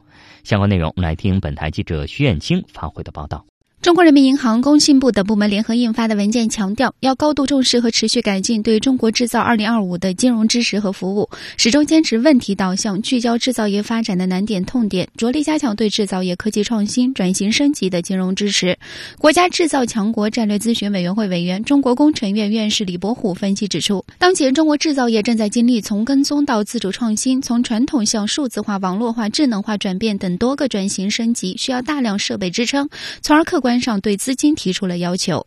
[0.45, 3.45] 相关内容，我们来听本台记者徐艳青发回的报道。
[3.79, 18.77] 中国人民银行、工信部等部门联合印发的文件强调，要高度重视和持续改进对中国制造“二零二五”的金融支持和服务，始终坚持问题导向，聚焦制造业发展的难点痛点，着力加强对制造业科技创新、转型升级的金融支持。
[19.19, 32.89] 国家制造强国战略咨询委员会委员、中国工程院院士李伯虎分析指出，当前中国制造业正在经历从跟踪到自主创新、从传统向数字化、网络化、智能化转变等多个转型升级，需要大量设备支撑，
[33.21, 33.66] 从而客观。
[33.67, 35.45] 关上对资金提出了要求。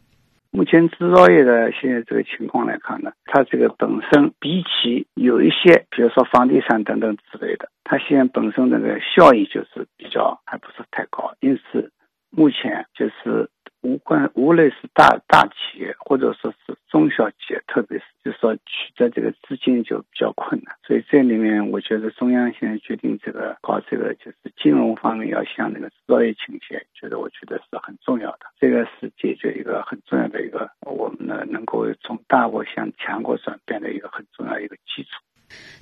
[0.51, 11.91] 目前制造业的现在这个情况来看呢，它这个本身比起有一些，比如说房地产等等之类的，它现在本身那个效益就是比较还不是太高，因此
[12.29, 13.49] 目前就是。
[13.83, 35.11] 无关，无论是大大企业，或者说是中小企业，特别是就说取得这个资金就比较困难，所以这里面我觉得中央现在决定这个搞这个就是金融方面要向那个制造业倾斜，觉得我觉得是很重要的，这个是解决一个很重要的一个我们呢能够从大国向强国转变的一个很重要一个基础。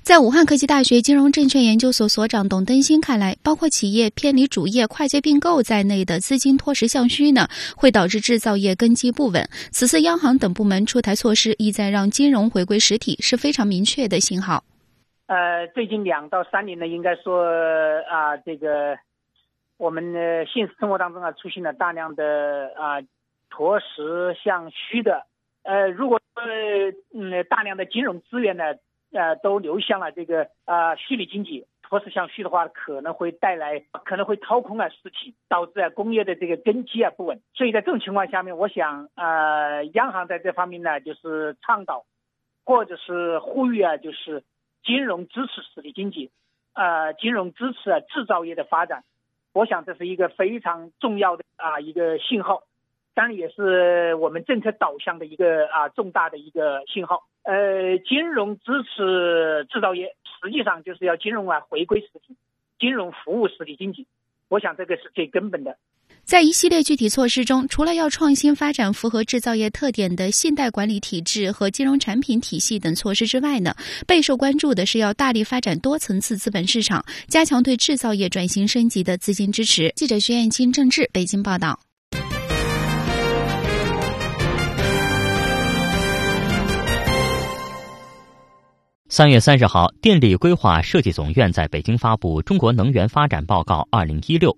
[0.01, 9.47] 在武汉科技大学金融证券研究所所长董登新看来，包括企业偏离主业、跨界并购在内的资金脱实向虚呢，会导致制造业根基不稳。
[9.71, 14.63] 此次央行等部门出台措施，意在让金融回归实体，是非常明确的信号。
[15.27, 17.45] 呃，最近两到三年呢，应该说
[18.09, 18.97] 啊，这个
[19.77, 22.97] 我们的现实生活当中啊，出现了大量的啊
[23.51, 25.23] 脱实向虚的。
[25.61, 26.41] 呃，如果呃
[27.13, 28.63] 嗯大量的金融资源呢？
[29.11, 37.41] 呃，都流向了这个啊虚拟经济，脱实向虚的话，可能会带来，可能会掏空啊实体，导致啊工业的这个根基啊不稳。
[37.55, 42.05] 所以在这种情况下面，我想呃，央行在这方面呢，就是倡导，
[42.65, 44.43] 或者是呼吁啊，就是
[44.83, 46.29] 金融支持实体经济，
[46.73, 49.03] 呃，金融支持啊制造业的发展。
[49.53, 52.61] 我想这是一个非常重要的啊一个信号。
[53.19, 57.27] 当然也是我们政策导向的一个啊重大的一个信号。
[57.43, 62.33] 呃，金融支持制造业，实际上就是要金融啊回归实体，
[62.79, 64.07] 金融服务实体经济。
[64.47, 65.75] 我想这个是最根本的。
[66.23, 73.75] 在一系列具体措施中，除了要创新发展符合制造业特点的信贷管理体制和金融产品体系等措施之外呢，
[74.07, 79.89] 备受关注的是要大力发展多层次资本市场，加强对制造业转型升级的资金支持。
[79.97, 81.77] 记者徐艳青、郑智北京报道。
[89.11, 94.51] 三月三十号，电力规划设计总院在北京发布《中国能源发展报告（二零一六）》。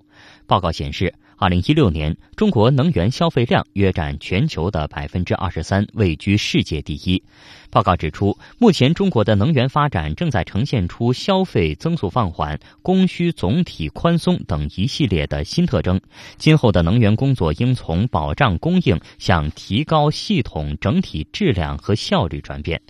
[0.45, 7.23] 报告显示，二零一六年中国能源消费量约占全球的百分之二十三，位居世界第一。
[7.69, 15.97] 报告指出，目前中国的能源发展正在呈现出消费增速放缓、供需总体宽松等一系列的新特征。
[16.35, 22.81] 今后的能源工作应从保障供应向提高系统整体质量和效率转变。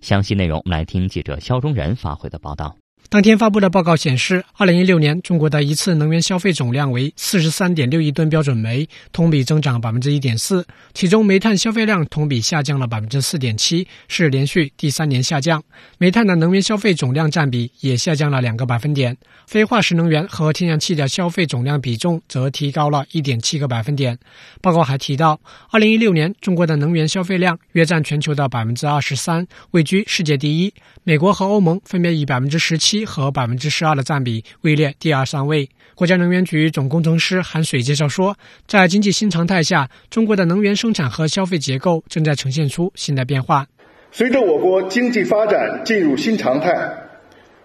[0.00, 2.79] 详细内容，我们来听记者肖中仁发回的报道。
[3.10, 10.64] 当天发布的报告显示，二零一六年中国的一次能源消费总量为四十三点六亿吨标准煤，同比增长百分之一点四。
[10.94, 15.60] 其中，煤炭消费量同比下降了百分之四点七，是连续第三年下降。
[15.98, 19.16] 煤炭的能源消费总量占比也下降了两个百分点。
[19.44, 24.16] 非化石能源和天然气的消费总量比重则提高了一点七个百分点。
[24.62, 25.40] 报告还提到，
[25.72, 30.72] 二零一六年中国的能源消费量约占全球的百分之二十三，位居世界第一。
[31.02, 32.99] 美国和欧盟分别以百分之十七。
[33.04, 35.68] 和百分之十二的占比位列第二、三位。
[35.94, 38.36] 国家能源局总工程师韩水介绍说，
[38.66, 43.66] 在经济新常态下，中国的能源生产和消费结构正在呈现出新的变化。
[44.10, 46.90] 随着我国经济发展进入新常态，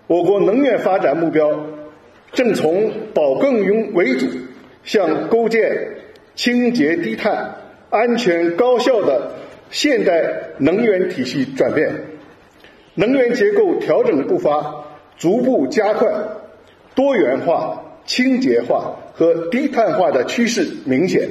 [0.07, 1.49] 我国能源发展目标
[2.33, 4.27] 正从保更用为主，
[4.83, 5.61] 向构建
[6.35, 7.55] 清洁低碳、
[7.89, 9.33] 安全高效的
[9.71, 10.11] 现代
[10.59, 11.89] 能源体系转变。
[12.95, 14.84] 能源结构调整的步伐。
[15.17, 16.11] 逐步加快
[16.95, 21.29] 多元化、清洁化和低碳化的趋势明显。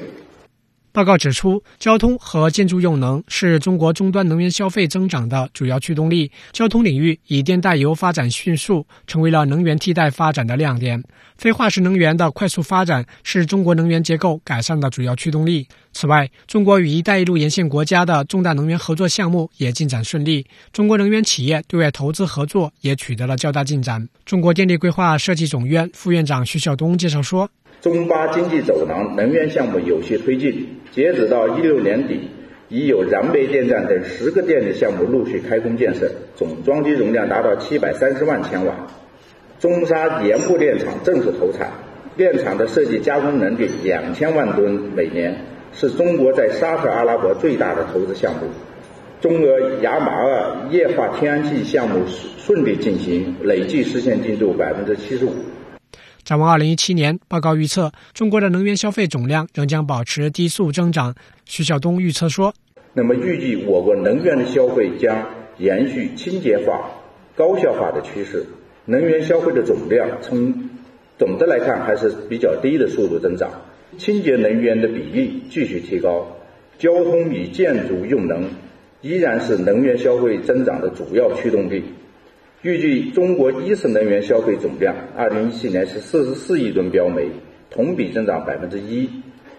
[0.95, 6.30] 报告指出，交通和建筑用能是中国终端能源消费增长的主要驱动力。
[6.53, 11.03] 交通领域以电代油发展迅速，成为了能源替代发展的亮点。
[11.36, 15.66] 非化石能源的快速发展是中国能源结构改善的主要驱动力。
[15.92, 20.47] 此外，中国与“一带一路”沿线国家的重大能源合作项目也进展顺利。
[20.72, 24.09] 中国能源企业对外投资合作也取得了较大进展。
[24.24, 27.51] 中国电力规划设计总院副院长徐晓东介绍说。
[27.85, 32.30] 中巴经济走廊能源项目有序推进，截止到一六年底，
[32.70, 38.74] 已有燃煤电站等十个电力项目陆续开工建设，总装机容量达到七百三十万千瓦。
[39.61, 41.72] 中沙盐步电厂正式投产，
[42.16, 45.37] 电厂的设计加工能力两千万吨每年，
[45.74, 48.47] 是中国在沙特阿拉伯最大的投资项目。
[49.20, 52.01] 中俄亚马尔液化天然气项目
[52.39, 55.32] 顺利进行，累计实现进度百分之七十五。
[56.25, 61.14] 展望二零一七年，报告预测中国的能源消费总量仍将保持低速增长。
[61.45, 62.55] 徐晓东预测说
[62.95, 65.27] ：“那么预计我国能源的消费将
[65.59, 66.91] 延续清洁化、
[67.37, 68.47] 高效化的趋势，
[68.87, 70.70] 能源消费的总量从
[71.18, 73.51] 总的来看还是比较低的速度增长，
[73.99, 76.27] 清洁能源的比例继续提高，
[76.79, 78.49] 交通与建筑用能
[79.03, 81.85] 依然是能源消费增长的主要驱动力。”
[82.65, 87.29] 预计中国一次能源消费总量，二零一七年是四十四亿吨标煤，
[87.69, 89.11] 同比增长百分之一，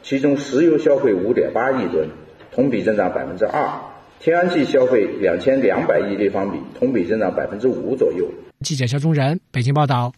[0.02, 2.10] 其中石油消费五点八亿吨，
[2.52, 3.80] 同比增长百分之二，
[4.20, 8.28] 天然气消费两千两百亿立方米，同比增长百分之五左右。
[8.62, 10.12] 记者肖忠仁北京报道。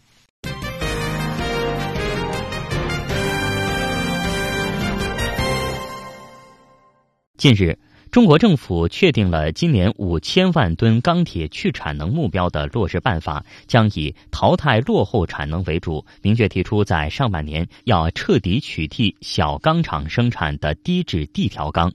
[7.36, 7.78] 近日。
[8.10, 21.92] 中国政府确定了今年五千万吨钢铁去产能目标的落实办法，将以淘汰落后产能为主，明确提出在上半年要彻底取缔小钢厂生产的低质地条钢。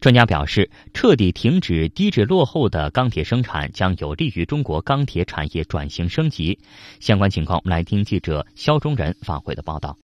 [0.00, 6.58] 专家表示，彻底停止低质落后的钢铁生产，将有利于中国钢铁产业转型升级。
[7.00, 9.94] 相关情况，我们来听记者肖忠仁发回的报道。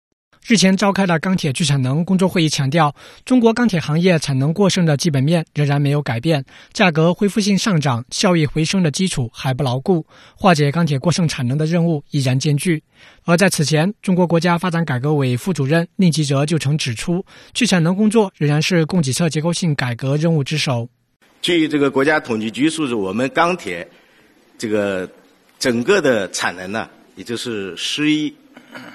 [0.49, 2.95] 日前召开的钢铁去产能工作会议强调，
[3.25, 12.81] 中国钢铁行业产能过剩的基本面仍然没有改变，价格恢复性上涨、效益回升的基础还不牢固，化解钢铁过剩产能的任务依然艰巨。
[13.25, 20.89] 而在此前，中国国家发展改革委副主任宁吉喆就曾指出，去产能工作仍然是供给侧结构性改革任务之首。
[21.43, 23.85] 据这个国家统计局数字，我们钢铁
[24.57, 25.11] 这个
[25.59, 28.33] 整个的产能呢，也就是十一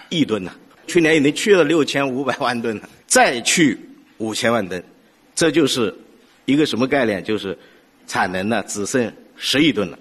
[0.07, 0.53] 亿吨呢。
[0.91, 3.79] 去年已经去了六千五百万吨了，再去
[4.17, 4.83] 五千万吨，
[5.33, 5.95] 这就是
[6.43, 7.23] 一个什么概念？
[7.23, 7.57] 就是
[8.07, 9.97] 产能呢只剩十亿吨了。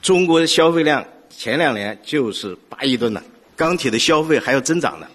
[0.00, 3.20] 中国的消费量前两年就是八亿吨了，
[3.56, 5.06] 钢铁的消费还要增长呢。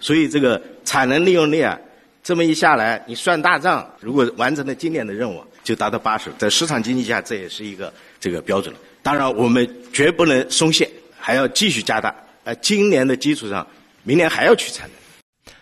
[0.00, 1.78] 所以这个产能利用率啊，
[2.24, 6.30] 这么一下来，你算大账，如果完成了今年的任务，就达到八十。
[6.38, 8.74] 在市场经济下，这也是一个这个标准。
[9.02, 10.88] 当然，我们绝不能松懈，
[11.20, 12.14] 还要继续加大。
[12.44, 13.66] 呃，今年的基础上。
[14.02, 14.96] 明年还要去产能。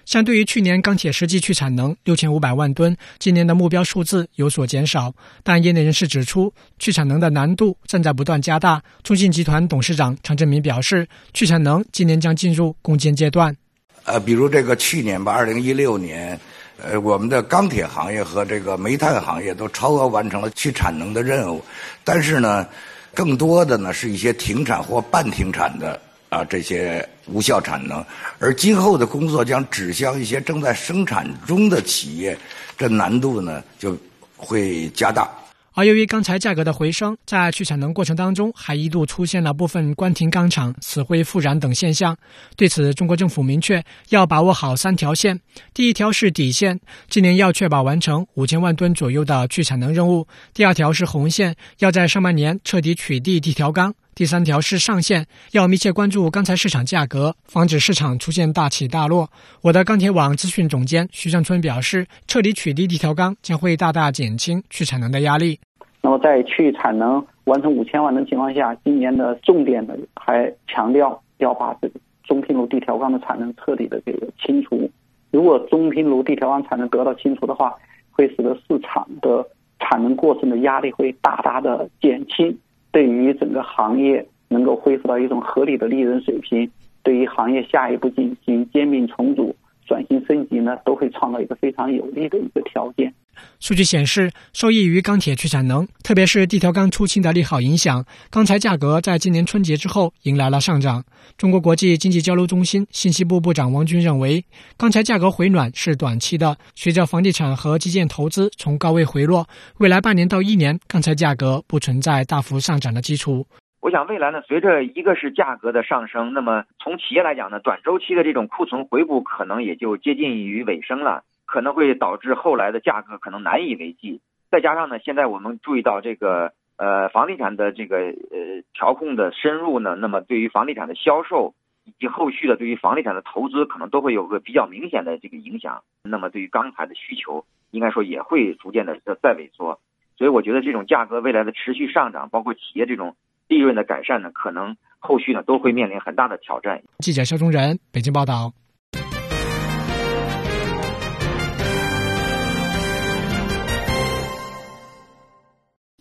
[0.05, 5.15] 相对于去年钢铁实际去产能六千五百万吨，今年的目标数字有所减少。
[5.45, 8.83] 但业内人士指出，去产能的难度正在不断加大。
[9.05, 13.57] 中信集团董事长常振民表示，去产能今年将进入攻坚阶段。
[14.05, 16.39] 呃，比如这个去年吧，二零一六年，
[16.83, 21.63] 呃，我们的钢铁行业和这个煤炭行业都超额完成了去产能的任务，
[22.03, 22.67] 但是呢，
[23.15, 26.01] 更多的呢是一些停产或半停产的。
[26.31, 28.03] 啊，这些无效产能，
[28.39, 32.39] 而今后的工作将指向一些正在生产中的企业，
[32.79, 33.99] 这难度呢就
[34.37, 35.29] 会加大。
[35.73, 42.17] 而由于钢材价格的回升，在去产能过程当中，还一度出现了部分关停钢厂、死灰复燃等现象。
[42.57, 45.41] 对此，中国政府明确要把握好三条线：
[45.73, 46.79] 第一条是底线，
[47.09, 53.95] 今年要确保完成五千万吨左右的去产能任务；第二条是红线，要在上半年彻底取缔地条钢。
[54.21, 59.31] 第三条是上限，要密切关注钢材市场价格，防止市场出现大起大落。
[59.63, 65.59] 我的钢铁网资讯总监徐向春表示，彻底取缔地条钢将会大大减轻去产能的压力。
[66.03, 74.91] 那么在去产能完成五千万的情况下，今年的重点呢还强调要把这个中拼炉地条钢的产能彻底的这个清除。
[75.31, 77.75] 如果中拼炉地条钢产能得到清除的话，
[78.11, 79.43] 会使得市场的
[79.79, 82.55] 产能过剩的压力会大大的减轻。
[82.93, 86.71] 对于整个行业能够恢复到一种合理的利润水平，
[87.03, 89.55] 对于行业下一步进行兼并重组、
[89.91, 93.13] 转型升级呢，都会创造一个非常有利的一个条件。
[93.59, 101.03] 数据显示，受益于钢铁去产能，特别是地条钢出清的利好影响，钢材价格在今年春节之后迎来了上涨。
[101.37, 104.45] 中国国际经济交流中心信息部部长王军认为，
[104.77, 113.45] 钢材价格回暖是短期的，随着房地产和基建投资从高位回落，未来半年到一年，钢材价格不存在大幅上涨的基础。
[113.81, 121.25] 我想未来呢，随着一个是价格的上升，那么从企业来讲呢，短周期的这种库存回补可能也就接近于尾声了。
[121.53, 124.21] 可能会导致后来的价格可能难以为继，
[124.53, 131.55] 再加上呢，现在我们注意到这个呃房地产的这个呃调控的深入呢，那么对于房地产的销售
[131.85, 135.83] 以及后续的对于房地产的投资，可能都会有个比较明显的这个影响。
[136.05, 139.81] 那么对于钢材的需求，应该说也会逐渐的在萎缩。
[140.17, 143.17] 所以我觉得这种价格未来的持续上涨，包括企业这种
[143.51, 146.81] 利润的改善呢，可能后续呢都会面临很大的挑战。
[147.01, 148.53] 记者肖忠仁，北京报道。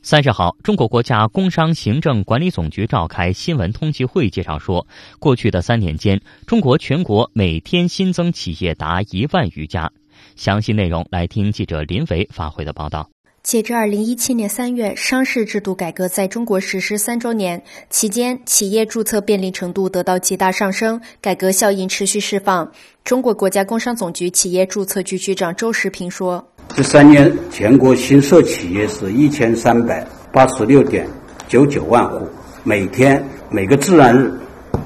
[0.03, 4.85] 三十号，中国国家工商行政管理总局召开新闻通气会，介绍说，
[5.19, 9.91] 过去的三年间，中国全国每天新增企业达一万余家。
[10.35, 13.09] 详细内容来听记者林维发回的报道。
[13.41, 22.69] 截至二零一七年三月，商事制度改革在中国实施三周年期间，企业注册便利程度得到极大上升，改革效应持续释放。
[23.03, 26.45] 中国国家工商总局企业注册局局长周时平说。
[26.75, 31.07] 这三年，全国新设企业是一千三百八十六点
[31.47, 32.27] 九九万户，
[32.63, 34.31] 每天每个自然日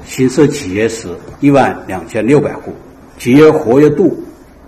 [0.06, 1.08] 新设企业是
[1.40, 2.72] 一万两千六百户，
[3.18, 4.16] 企业活跃度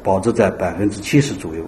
[0.02, 1.64] 保持在百分之七十左右。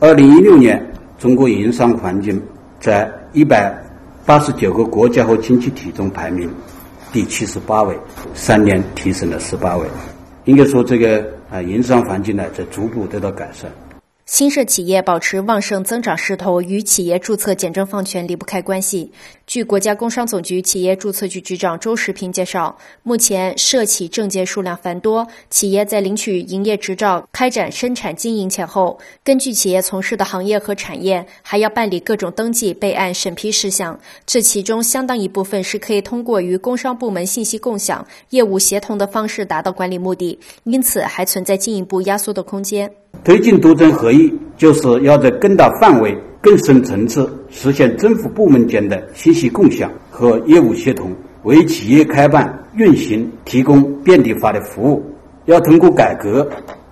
[0.00, 0.84] 二零一六年，
[1.20, 2.42] 中国营商环境
[2.80, 3.70] 在一百
[4.24, 6.50] 八十九个国家和经济体中排名
[7.12, 7.94] 第七十八位，
[8.32, 9.86] 三年提升了十八位。
[10.46, 13.70] 应该说，这个啊营商环境呢在逐步得到改善。
[14.30, 19.10] 新设企业保持旺盛增长势头，与企业注册简政放权离不开关系。
[19.44, 33.98] 据国家工商总局企业注册局局长周时平介绍，目前涉企证件数量繁多，企业在领取营业执照、开展生产经营前后，根据企业从事的行业和产业，还要办理各种登记、备案、审批事项。
[34.24, 42.88] 这其中相当一部分是可以通过与工商部门信息共享、业务协同的方式达到管理目的，因此还存在进一步压缩的空间。
[43.22, 51.12] 推进多政合一，就是要在更大范围、更深层次实现政府部门间的信息共享和业务协同，
[51.42, 55.04] 为企业开办运行提供便利化的服务。
[55.44, 56.48] 要通过改革，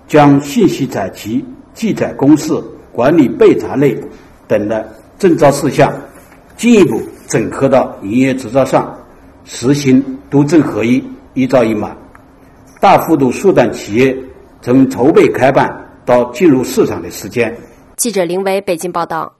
[0.07, 2.53] 将信息采集、记载公示、
[2.91, 3.97] 管理备查类
[4.47, 5.91] 等的证照事项
[6.57, 8.95] 进一步整合到营业执照上，
[9.45, 11.03] 实行多政合一、
[11.33, 11.95] 一照一码，
[12.79, 14.15] 大幅度缩短企业
[14.61, 15.88] 从筹备开办。
[16.09, 17.55] 到进入市场的时间。
[17.95, 19.38] 记者林伟北京报道。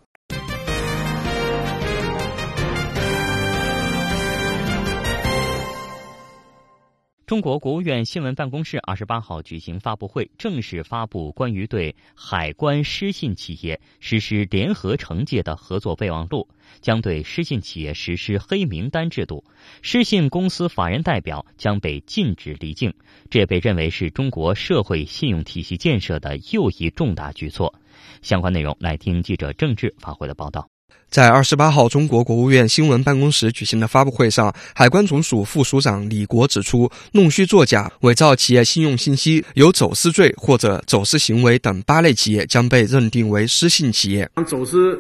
[7.30, 16.48] 中国国务院新闻办公室二十八号举行发布会，正式发布关于对海关失信企业实施联合惩戒的合作备忘录，
[16.82, 19.44] 将对失信企业实施黑名单制度，
[19.84, 22.92] 失信公司法人代表将被禁止离境。
[23.30, 27.76] 这也被认为是中国社会信用体系建设的又一重大举措。
[28.24, 30.68] 相关内容，来听记者郑智发回的报道。
[31.10, 44.30] 在二十八号，中国国务院新闻办公室举行的发布会上，海关总署副署长李国指出，弄虚作假、伪造企业信用信息、有走私罪或者走私行为等八类企业将被认定为失信企业。
[44.46, 45.00] 走私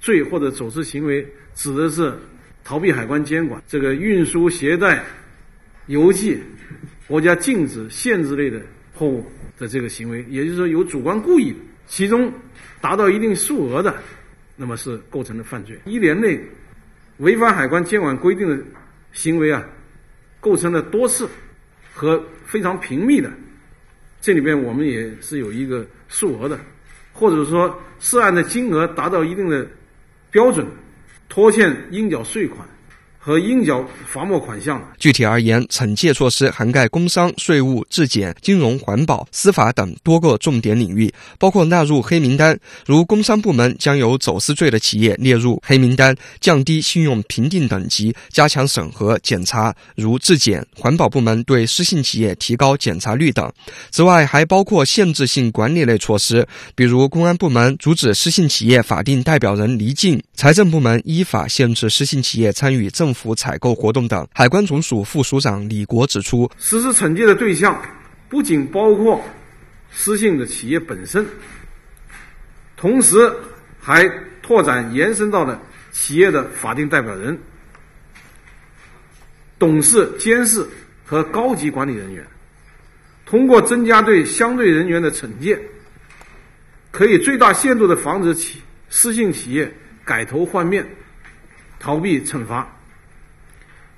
[0.00, 1.24] 罪或者走私行为
[1.54, 2.12] 指的是
[2.64, 5.04] 逃避海关监管、这个运输携带、
[5.86, 6.36] 邮寄
[7.06, 8.60] 国家禁止、限制类的
[8.92, 9.24] 货物
[9.56, 11.54] 的这个行为，也就是说有主观故意，
[11.86, 12.28] 其中
[12.80, 13.94] 达到一定数额的。
[14.56, 15.78] 那么是构成了犯罪。
[15.84, 16.40] 一年内
[17.18, 18.62] 违反海关监管规定的
[19.12, 19.64] 行为啊，
[20.40, 21.28] 构成了多次
[21.92, 23.30] 和非常频密的，
[24.20, 26.58] 这里边我们也是有一个数额的，
[27.12, 29.66] 或者说涉案的金额达到一定的
[30.30, 30.66] 标准，
[31.28, 32.66] 拖欠应缴税款。
[33.24, 34.78] 和应缴罚没款项。
[34.98, 42.54] 具体而言，惩戒措施涵盖工商、税务、质检、金融、环保、司法等多个重点领域，包括纳入黑名单。
[42.84, 53.50] 如工商部门将有走私罪的企业列入黑名单，降低信用评定等级，加强审核检查；如质检、环保部门对失信企业提高检查率等。
[53.90, 63.13] 此外，还包括限制性管理类措施，比如公安部门阻止失信企业法定代表人离境，财政部门依法限制失信企业参与政。
[63.14, 67.80] 府采购活动等，海关总署副署长李国指出，实施惩戒的对象
[68.28, 69.24] 不仅包括
[69.90, 71.24] 失信的企业本身，
[72.76, 73.32] 同时
[73.80, 74.04] 还
[74.42, 75.62] 拓展延伸到了
[75.92, 77.38] 企业的法定代表人、
[79.58, 80.66] 董事、监事
[81.04, 82.26] 和高级管理人员。
[83.24, 85.58] 通过增加对相对人员的惩戒，
[86.90, 88.60] 可以最大限度的防止企
[88.90, 89.72] 失信企业
[90.04, 90.86] 改头换面，
[91.80, 92.70] 逃避惩罚。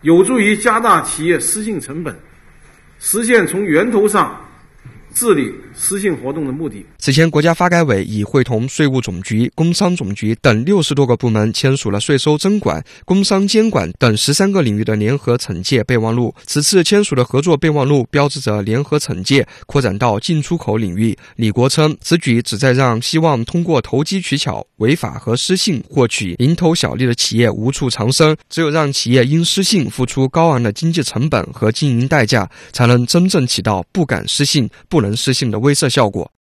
[0.03, 2.17] 有助于加大企业失信成本，
[2.99, 4.41] 实现从源头上。
[5.15, 6.85] 治理失信活动的目的。
[6.99, 16.35] 此前，国家发改委已会同税务总局、工商总局等六十多个部门签署了税收征管、工商监管等十三个领域的联合惩戒备忘录。
[16.47, 21.17] 此次签署的合作备忘录标志着联合惩戒扩展到进出口领域。
[21.37, 28.35] 李国称，此举旨在让希望通过投机取巧、违法和失信获取蝇头小利的企业无处藏身。
[28.49, 35.17] 只有让企业因失信付出高昂的经济成本和经营代价，才能真正起到不敢失信、不能。
[35.17, 36.31] 失信的威慑效果。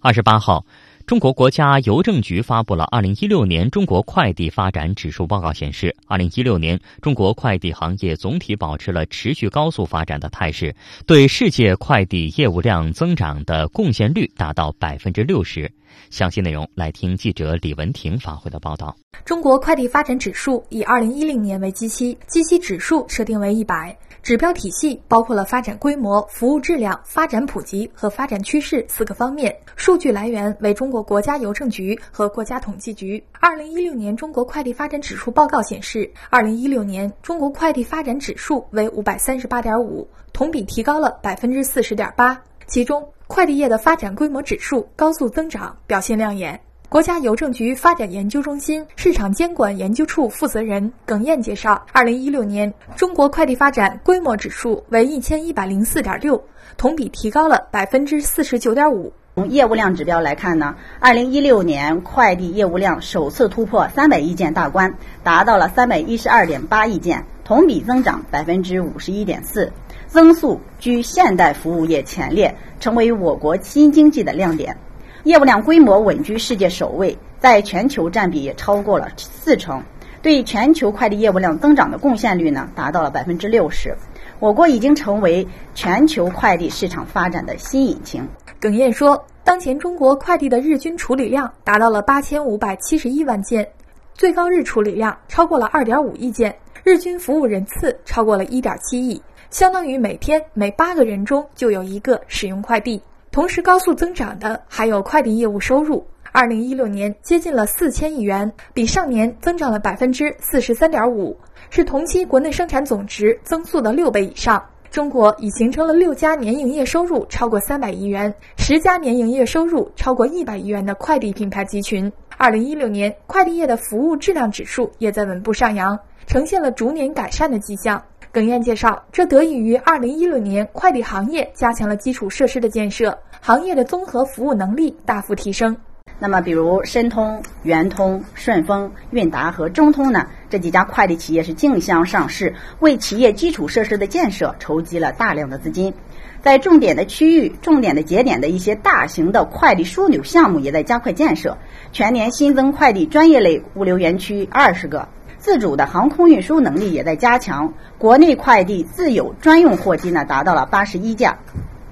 [0.00, 0.64] 二十八号，
[1.06, 10.74] 中国国家邮政局发布了二零一六年中国快递发展指数报告，显示，二零一六年中国快递行业总体保持了持续高速发展的态势，
[11.06, 15.70] 对世界快递业务量增长的贡献率达到百分之六十。
[16.10, 18.96] 详细内容来听记者李文婷发回的报道。
[19.24, 29.54] 中国快递发展指数以二零一零年为基期，基期指数设定为一百，指标体系包括了发展规模、服务质量、发展普及和发展趋势四个方面。
[29.76, 33.22] 数据来源为中国国家邮政局和国家统计局。
[33.40, 43.06] 二零一六年中国快递发展指数报告显示，二零一六年中国快递发展指数为五百三十八点五，同比提高了百分之四十点八，其中。
[43.28, 46.58] 快递业的发展规模指数高速增长，表现亮眼。
[46.88, 56.42] 国家邮政局发展研究中心市场监管研究处负责人耿燕介绍，二零一六年中国快递发展规模指数为一千一百零四点六，
[56.78, 59.12] 同比提高了百分之四十九点五。
[59.34, 69.72] 从业务量指标来看呢，二零一六年快递业务量首次突破三百亿件大关，达到了三百一十二点八亿件，同比增长百分之五十一点四。
[70.06, 74.76] 增速居现代服务业前列，成为我国新经济的亮点。
[75.24, 79.82] 业务量规模稳居世界首位，在全球占比也超过了四成，
[80.20, 83.96] 对全球快递业务量增长的贡献率呢，达到了百分之六十。
[84.40, 88.28] 我国已经成为全球快递市场发展的新引擎。
[88.60, 93.66] 耿燕说，当前中国快递的日均处理量达到了八千五百七十一万件，
[94.12, 96.54] 最高日处理量超过了二点五亿件，
[96.88, 99.20] 日均服务人次超过了一点七亿。
[99.50, 103.02] 相当于每天每八个人中就有一个使用快递。
[103.30, 111.36] 同时高速增长的还有快递业务收入，二零一六年接近了四千亿元，比上年增长了百分之四十三点五，
[111.68, 114.64] 是同期国内生产总值增速的六倍以上。
[114.90, 122.10] 中国已形成了六家年营业收入超过三百亿元、十家年营业收入超过一百亿元的快递品牌集群。
[122.38, 128.02] 二零一六年快递业的服务质量指数也在稳步上扬，呈现了逐年改善的迹象。
[128.30, 135.76] 耿燕介绍，这得益于二零一六年快递行业加强了基础设施的建设，行业的综合服务能力大幅提升。
[136.20, 140.26] 那么，比如申通、圆通、顺丰、韵达和中通呢？
[140.50, 145.94] 这几家快递企业是竞相上市，为企业基础设施的建设筹集了大量的资金。
[146.42, 151.56] 在重点的区域、重点的节点的一些大型的快递枢纽项目也在加快建设，
[151.92, 155.06] 全年新增快递专业类物流园区二十个。
[155.38, 161.38] 自主的航空运输能力也在加强，国内快递自有专用货机呢达到了八十一架，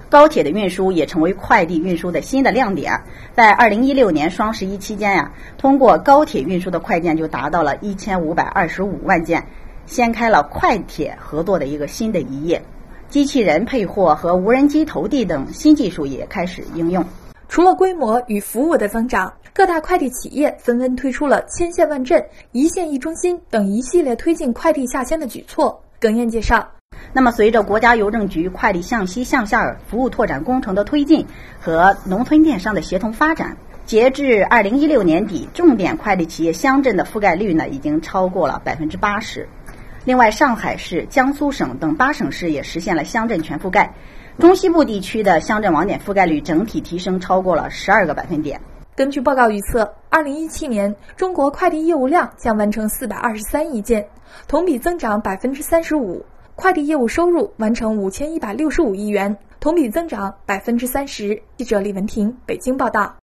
[0.09, 2.93] 高铁的运输也成为快递运输的新的亮点。
[3.35, 9.45] 在二零一六年双十一期间呀，通过高铁运输的快件就达到了一千五百二十五万件，
[9.87, 12.63] 掀开了快铁合作的一个新的一页。
[13.09, 17.05] 机器人配货和无人机投递等新技术也开始应用。
[17.49, 25.81] 除了规模与服务的增长，各大快递企业纷纷推出了“千线万镇”“一线一中心”等一系列推进快递下乡的举措。
[26.01, 26.76] 耿燕介绍。
[27.13, 31.27] 那么，随着国家邮政局快递向西向下服务拓展工程的推进
[31.61, 39.49] 和农村电商的协同发展，截至二零一六年底，重点快递企业乡镇的覆盖率呢已经超过了百分之八十。
[40.05, 43.93] 另外，上海市、江苏省等八省市也实现了乡镇全覆盖，
[44.39, 48.61] 中西部地区的乡镇网点覆盖率整体提升超过了十二个百分点。
[48.95, 54.07] 根据报告预测，二零一七年中国快递业务量将完成四百二十三亿件，
[54.47, 56.25] 同比增长百分之三十五；
[56.57, 61.43] 快递业务收入完成五千一百六十五亿元，同比增长百分之三十。
[61.59, 63.15] 记者李文婷北京报道。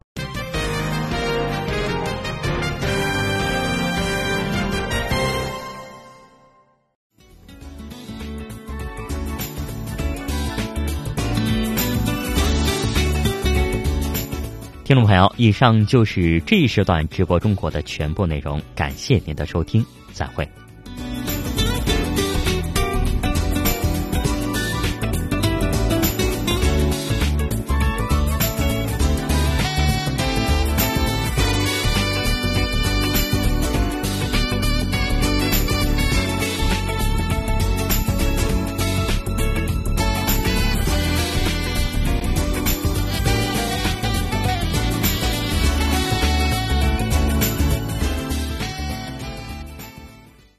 [14.85, 20.47] 听众朋友，以上就是这一时段直播中国的全部内容，感谢您的收听，再会。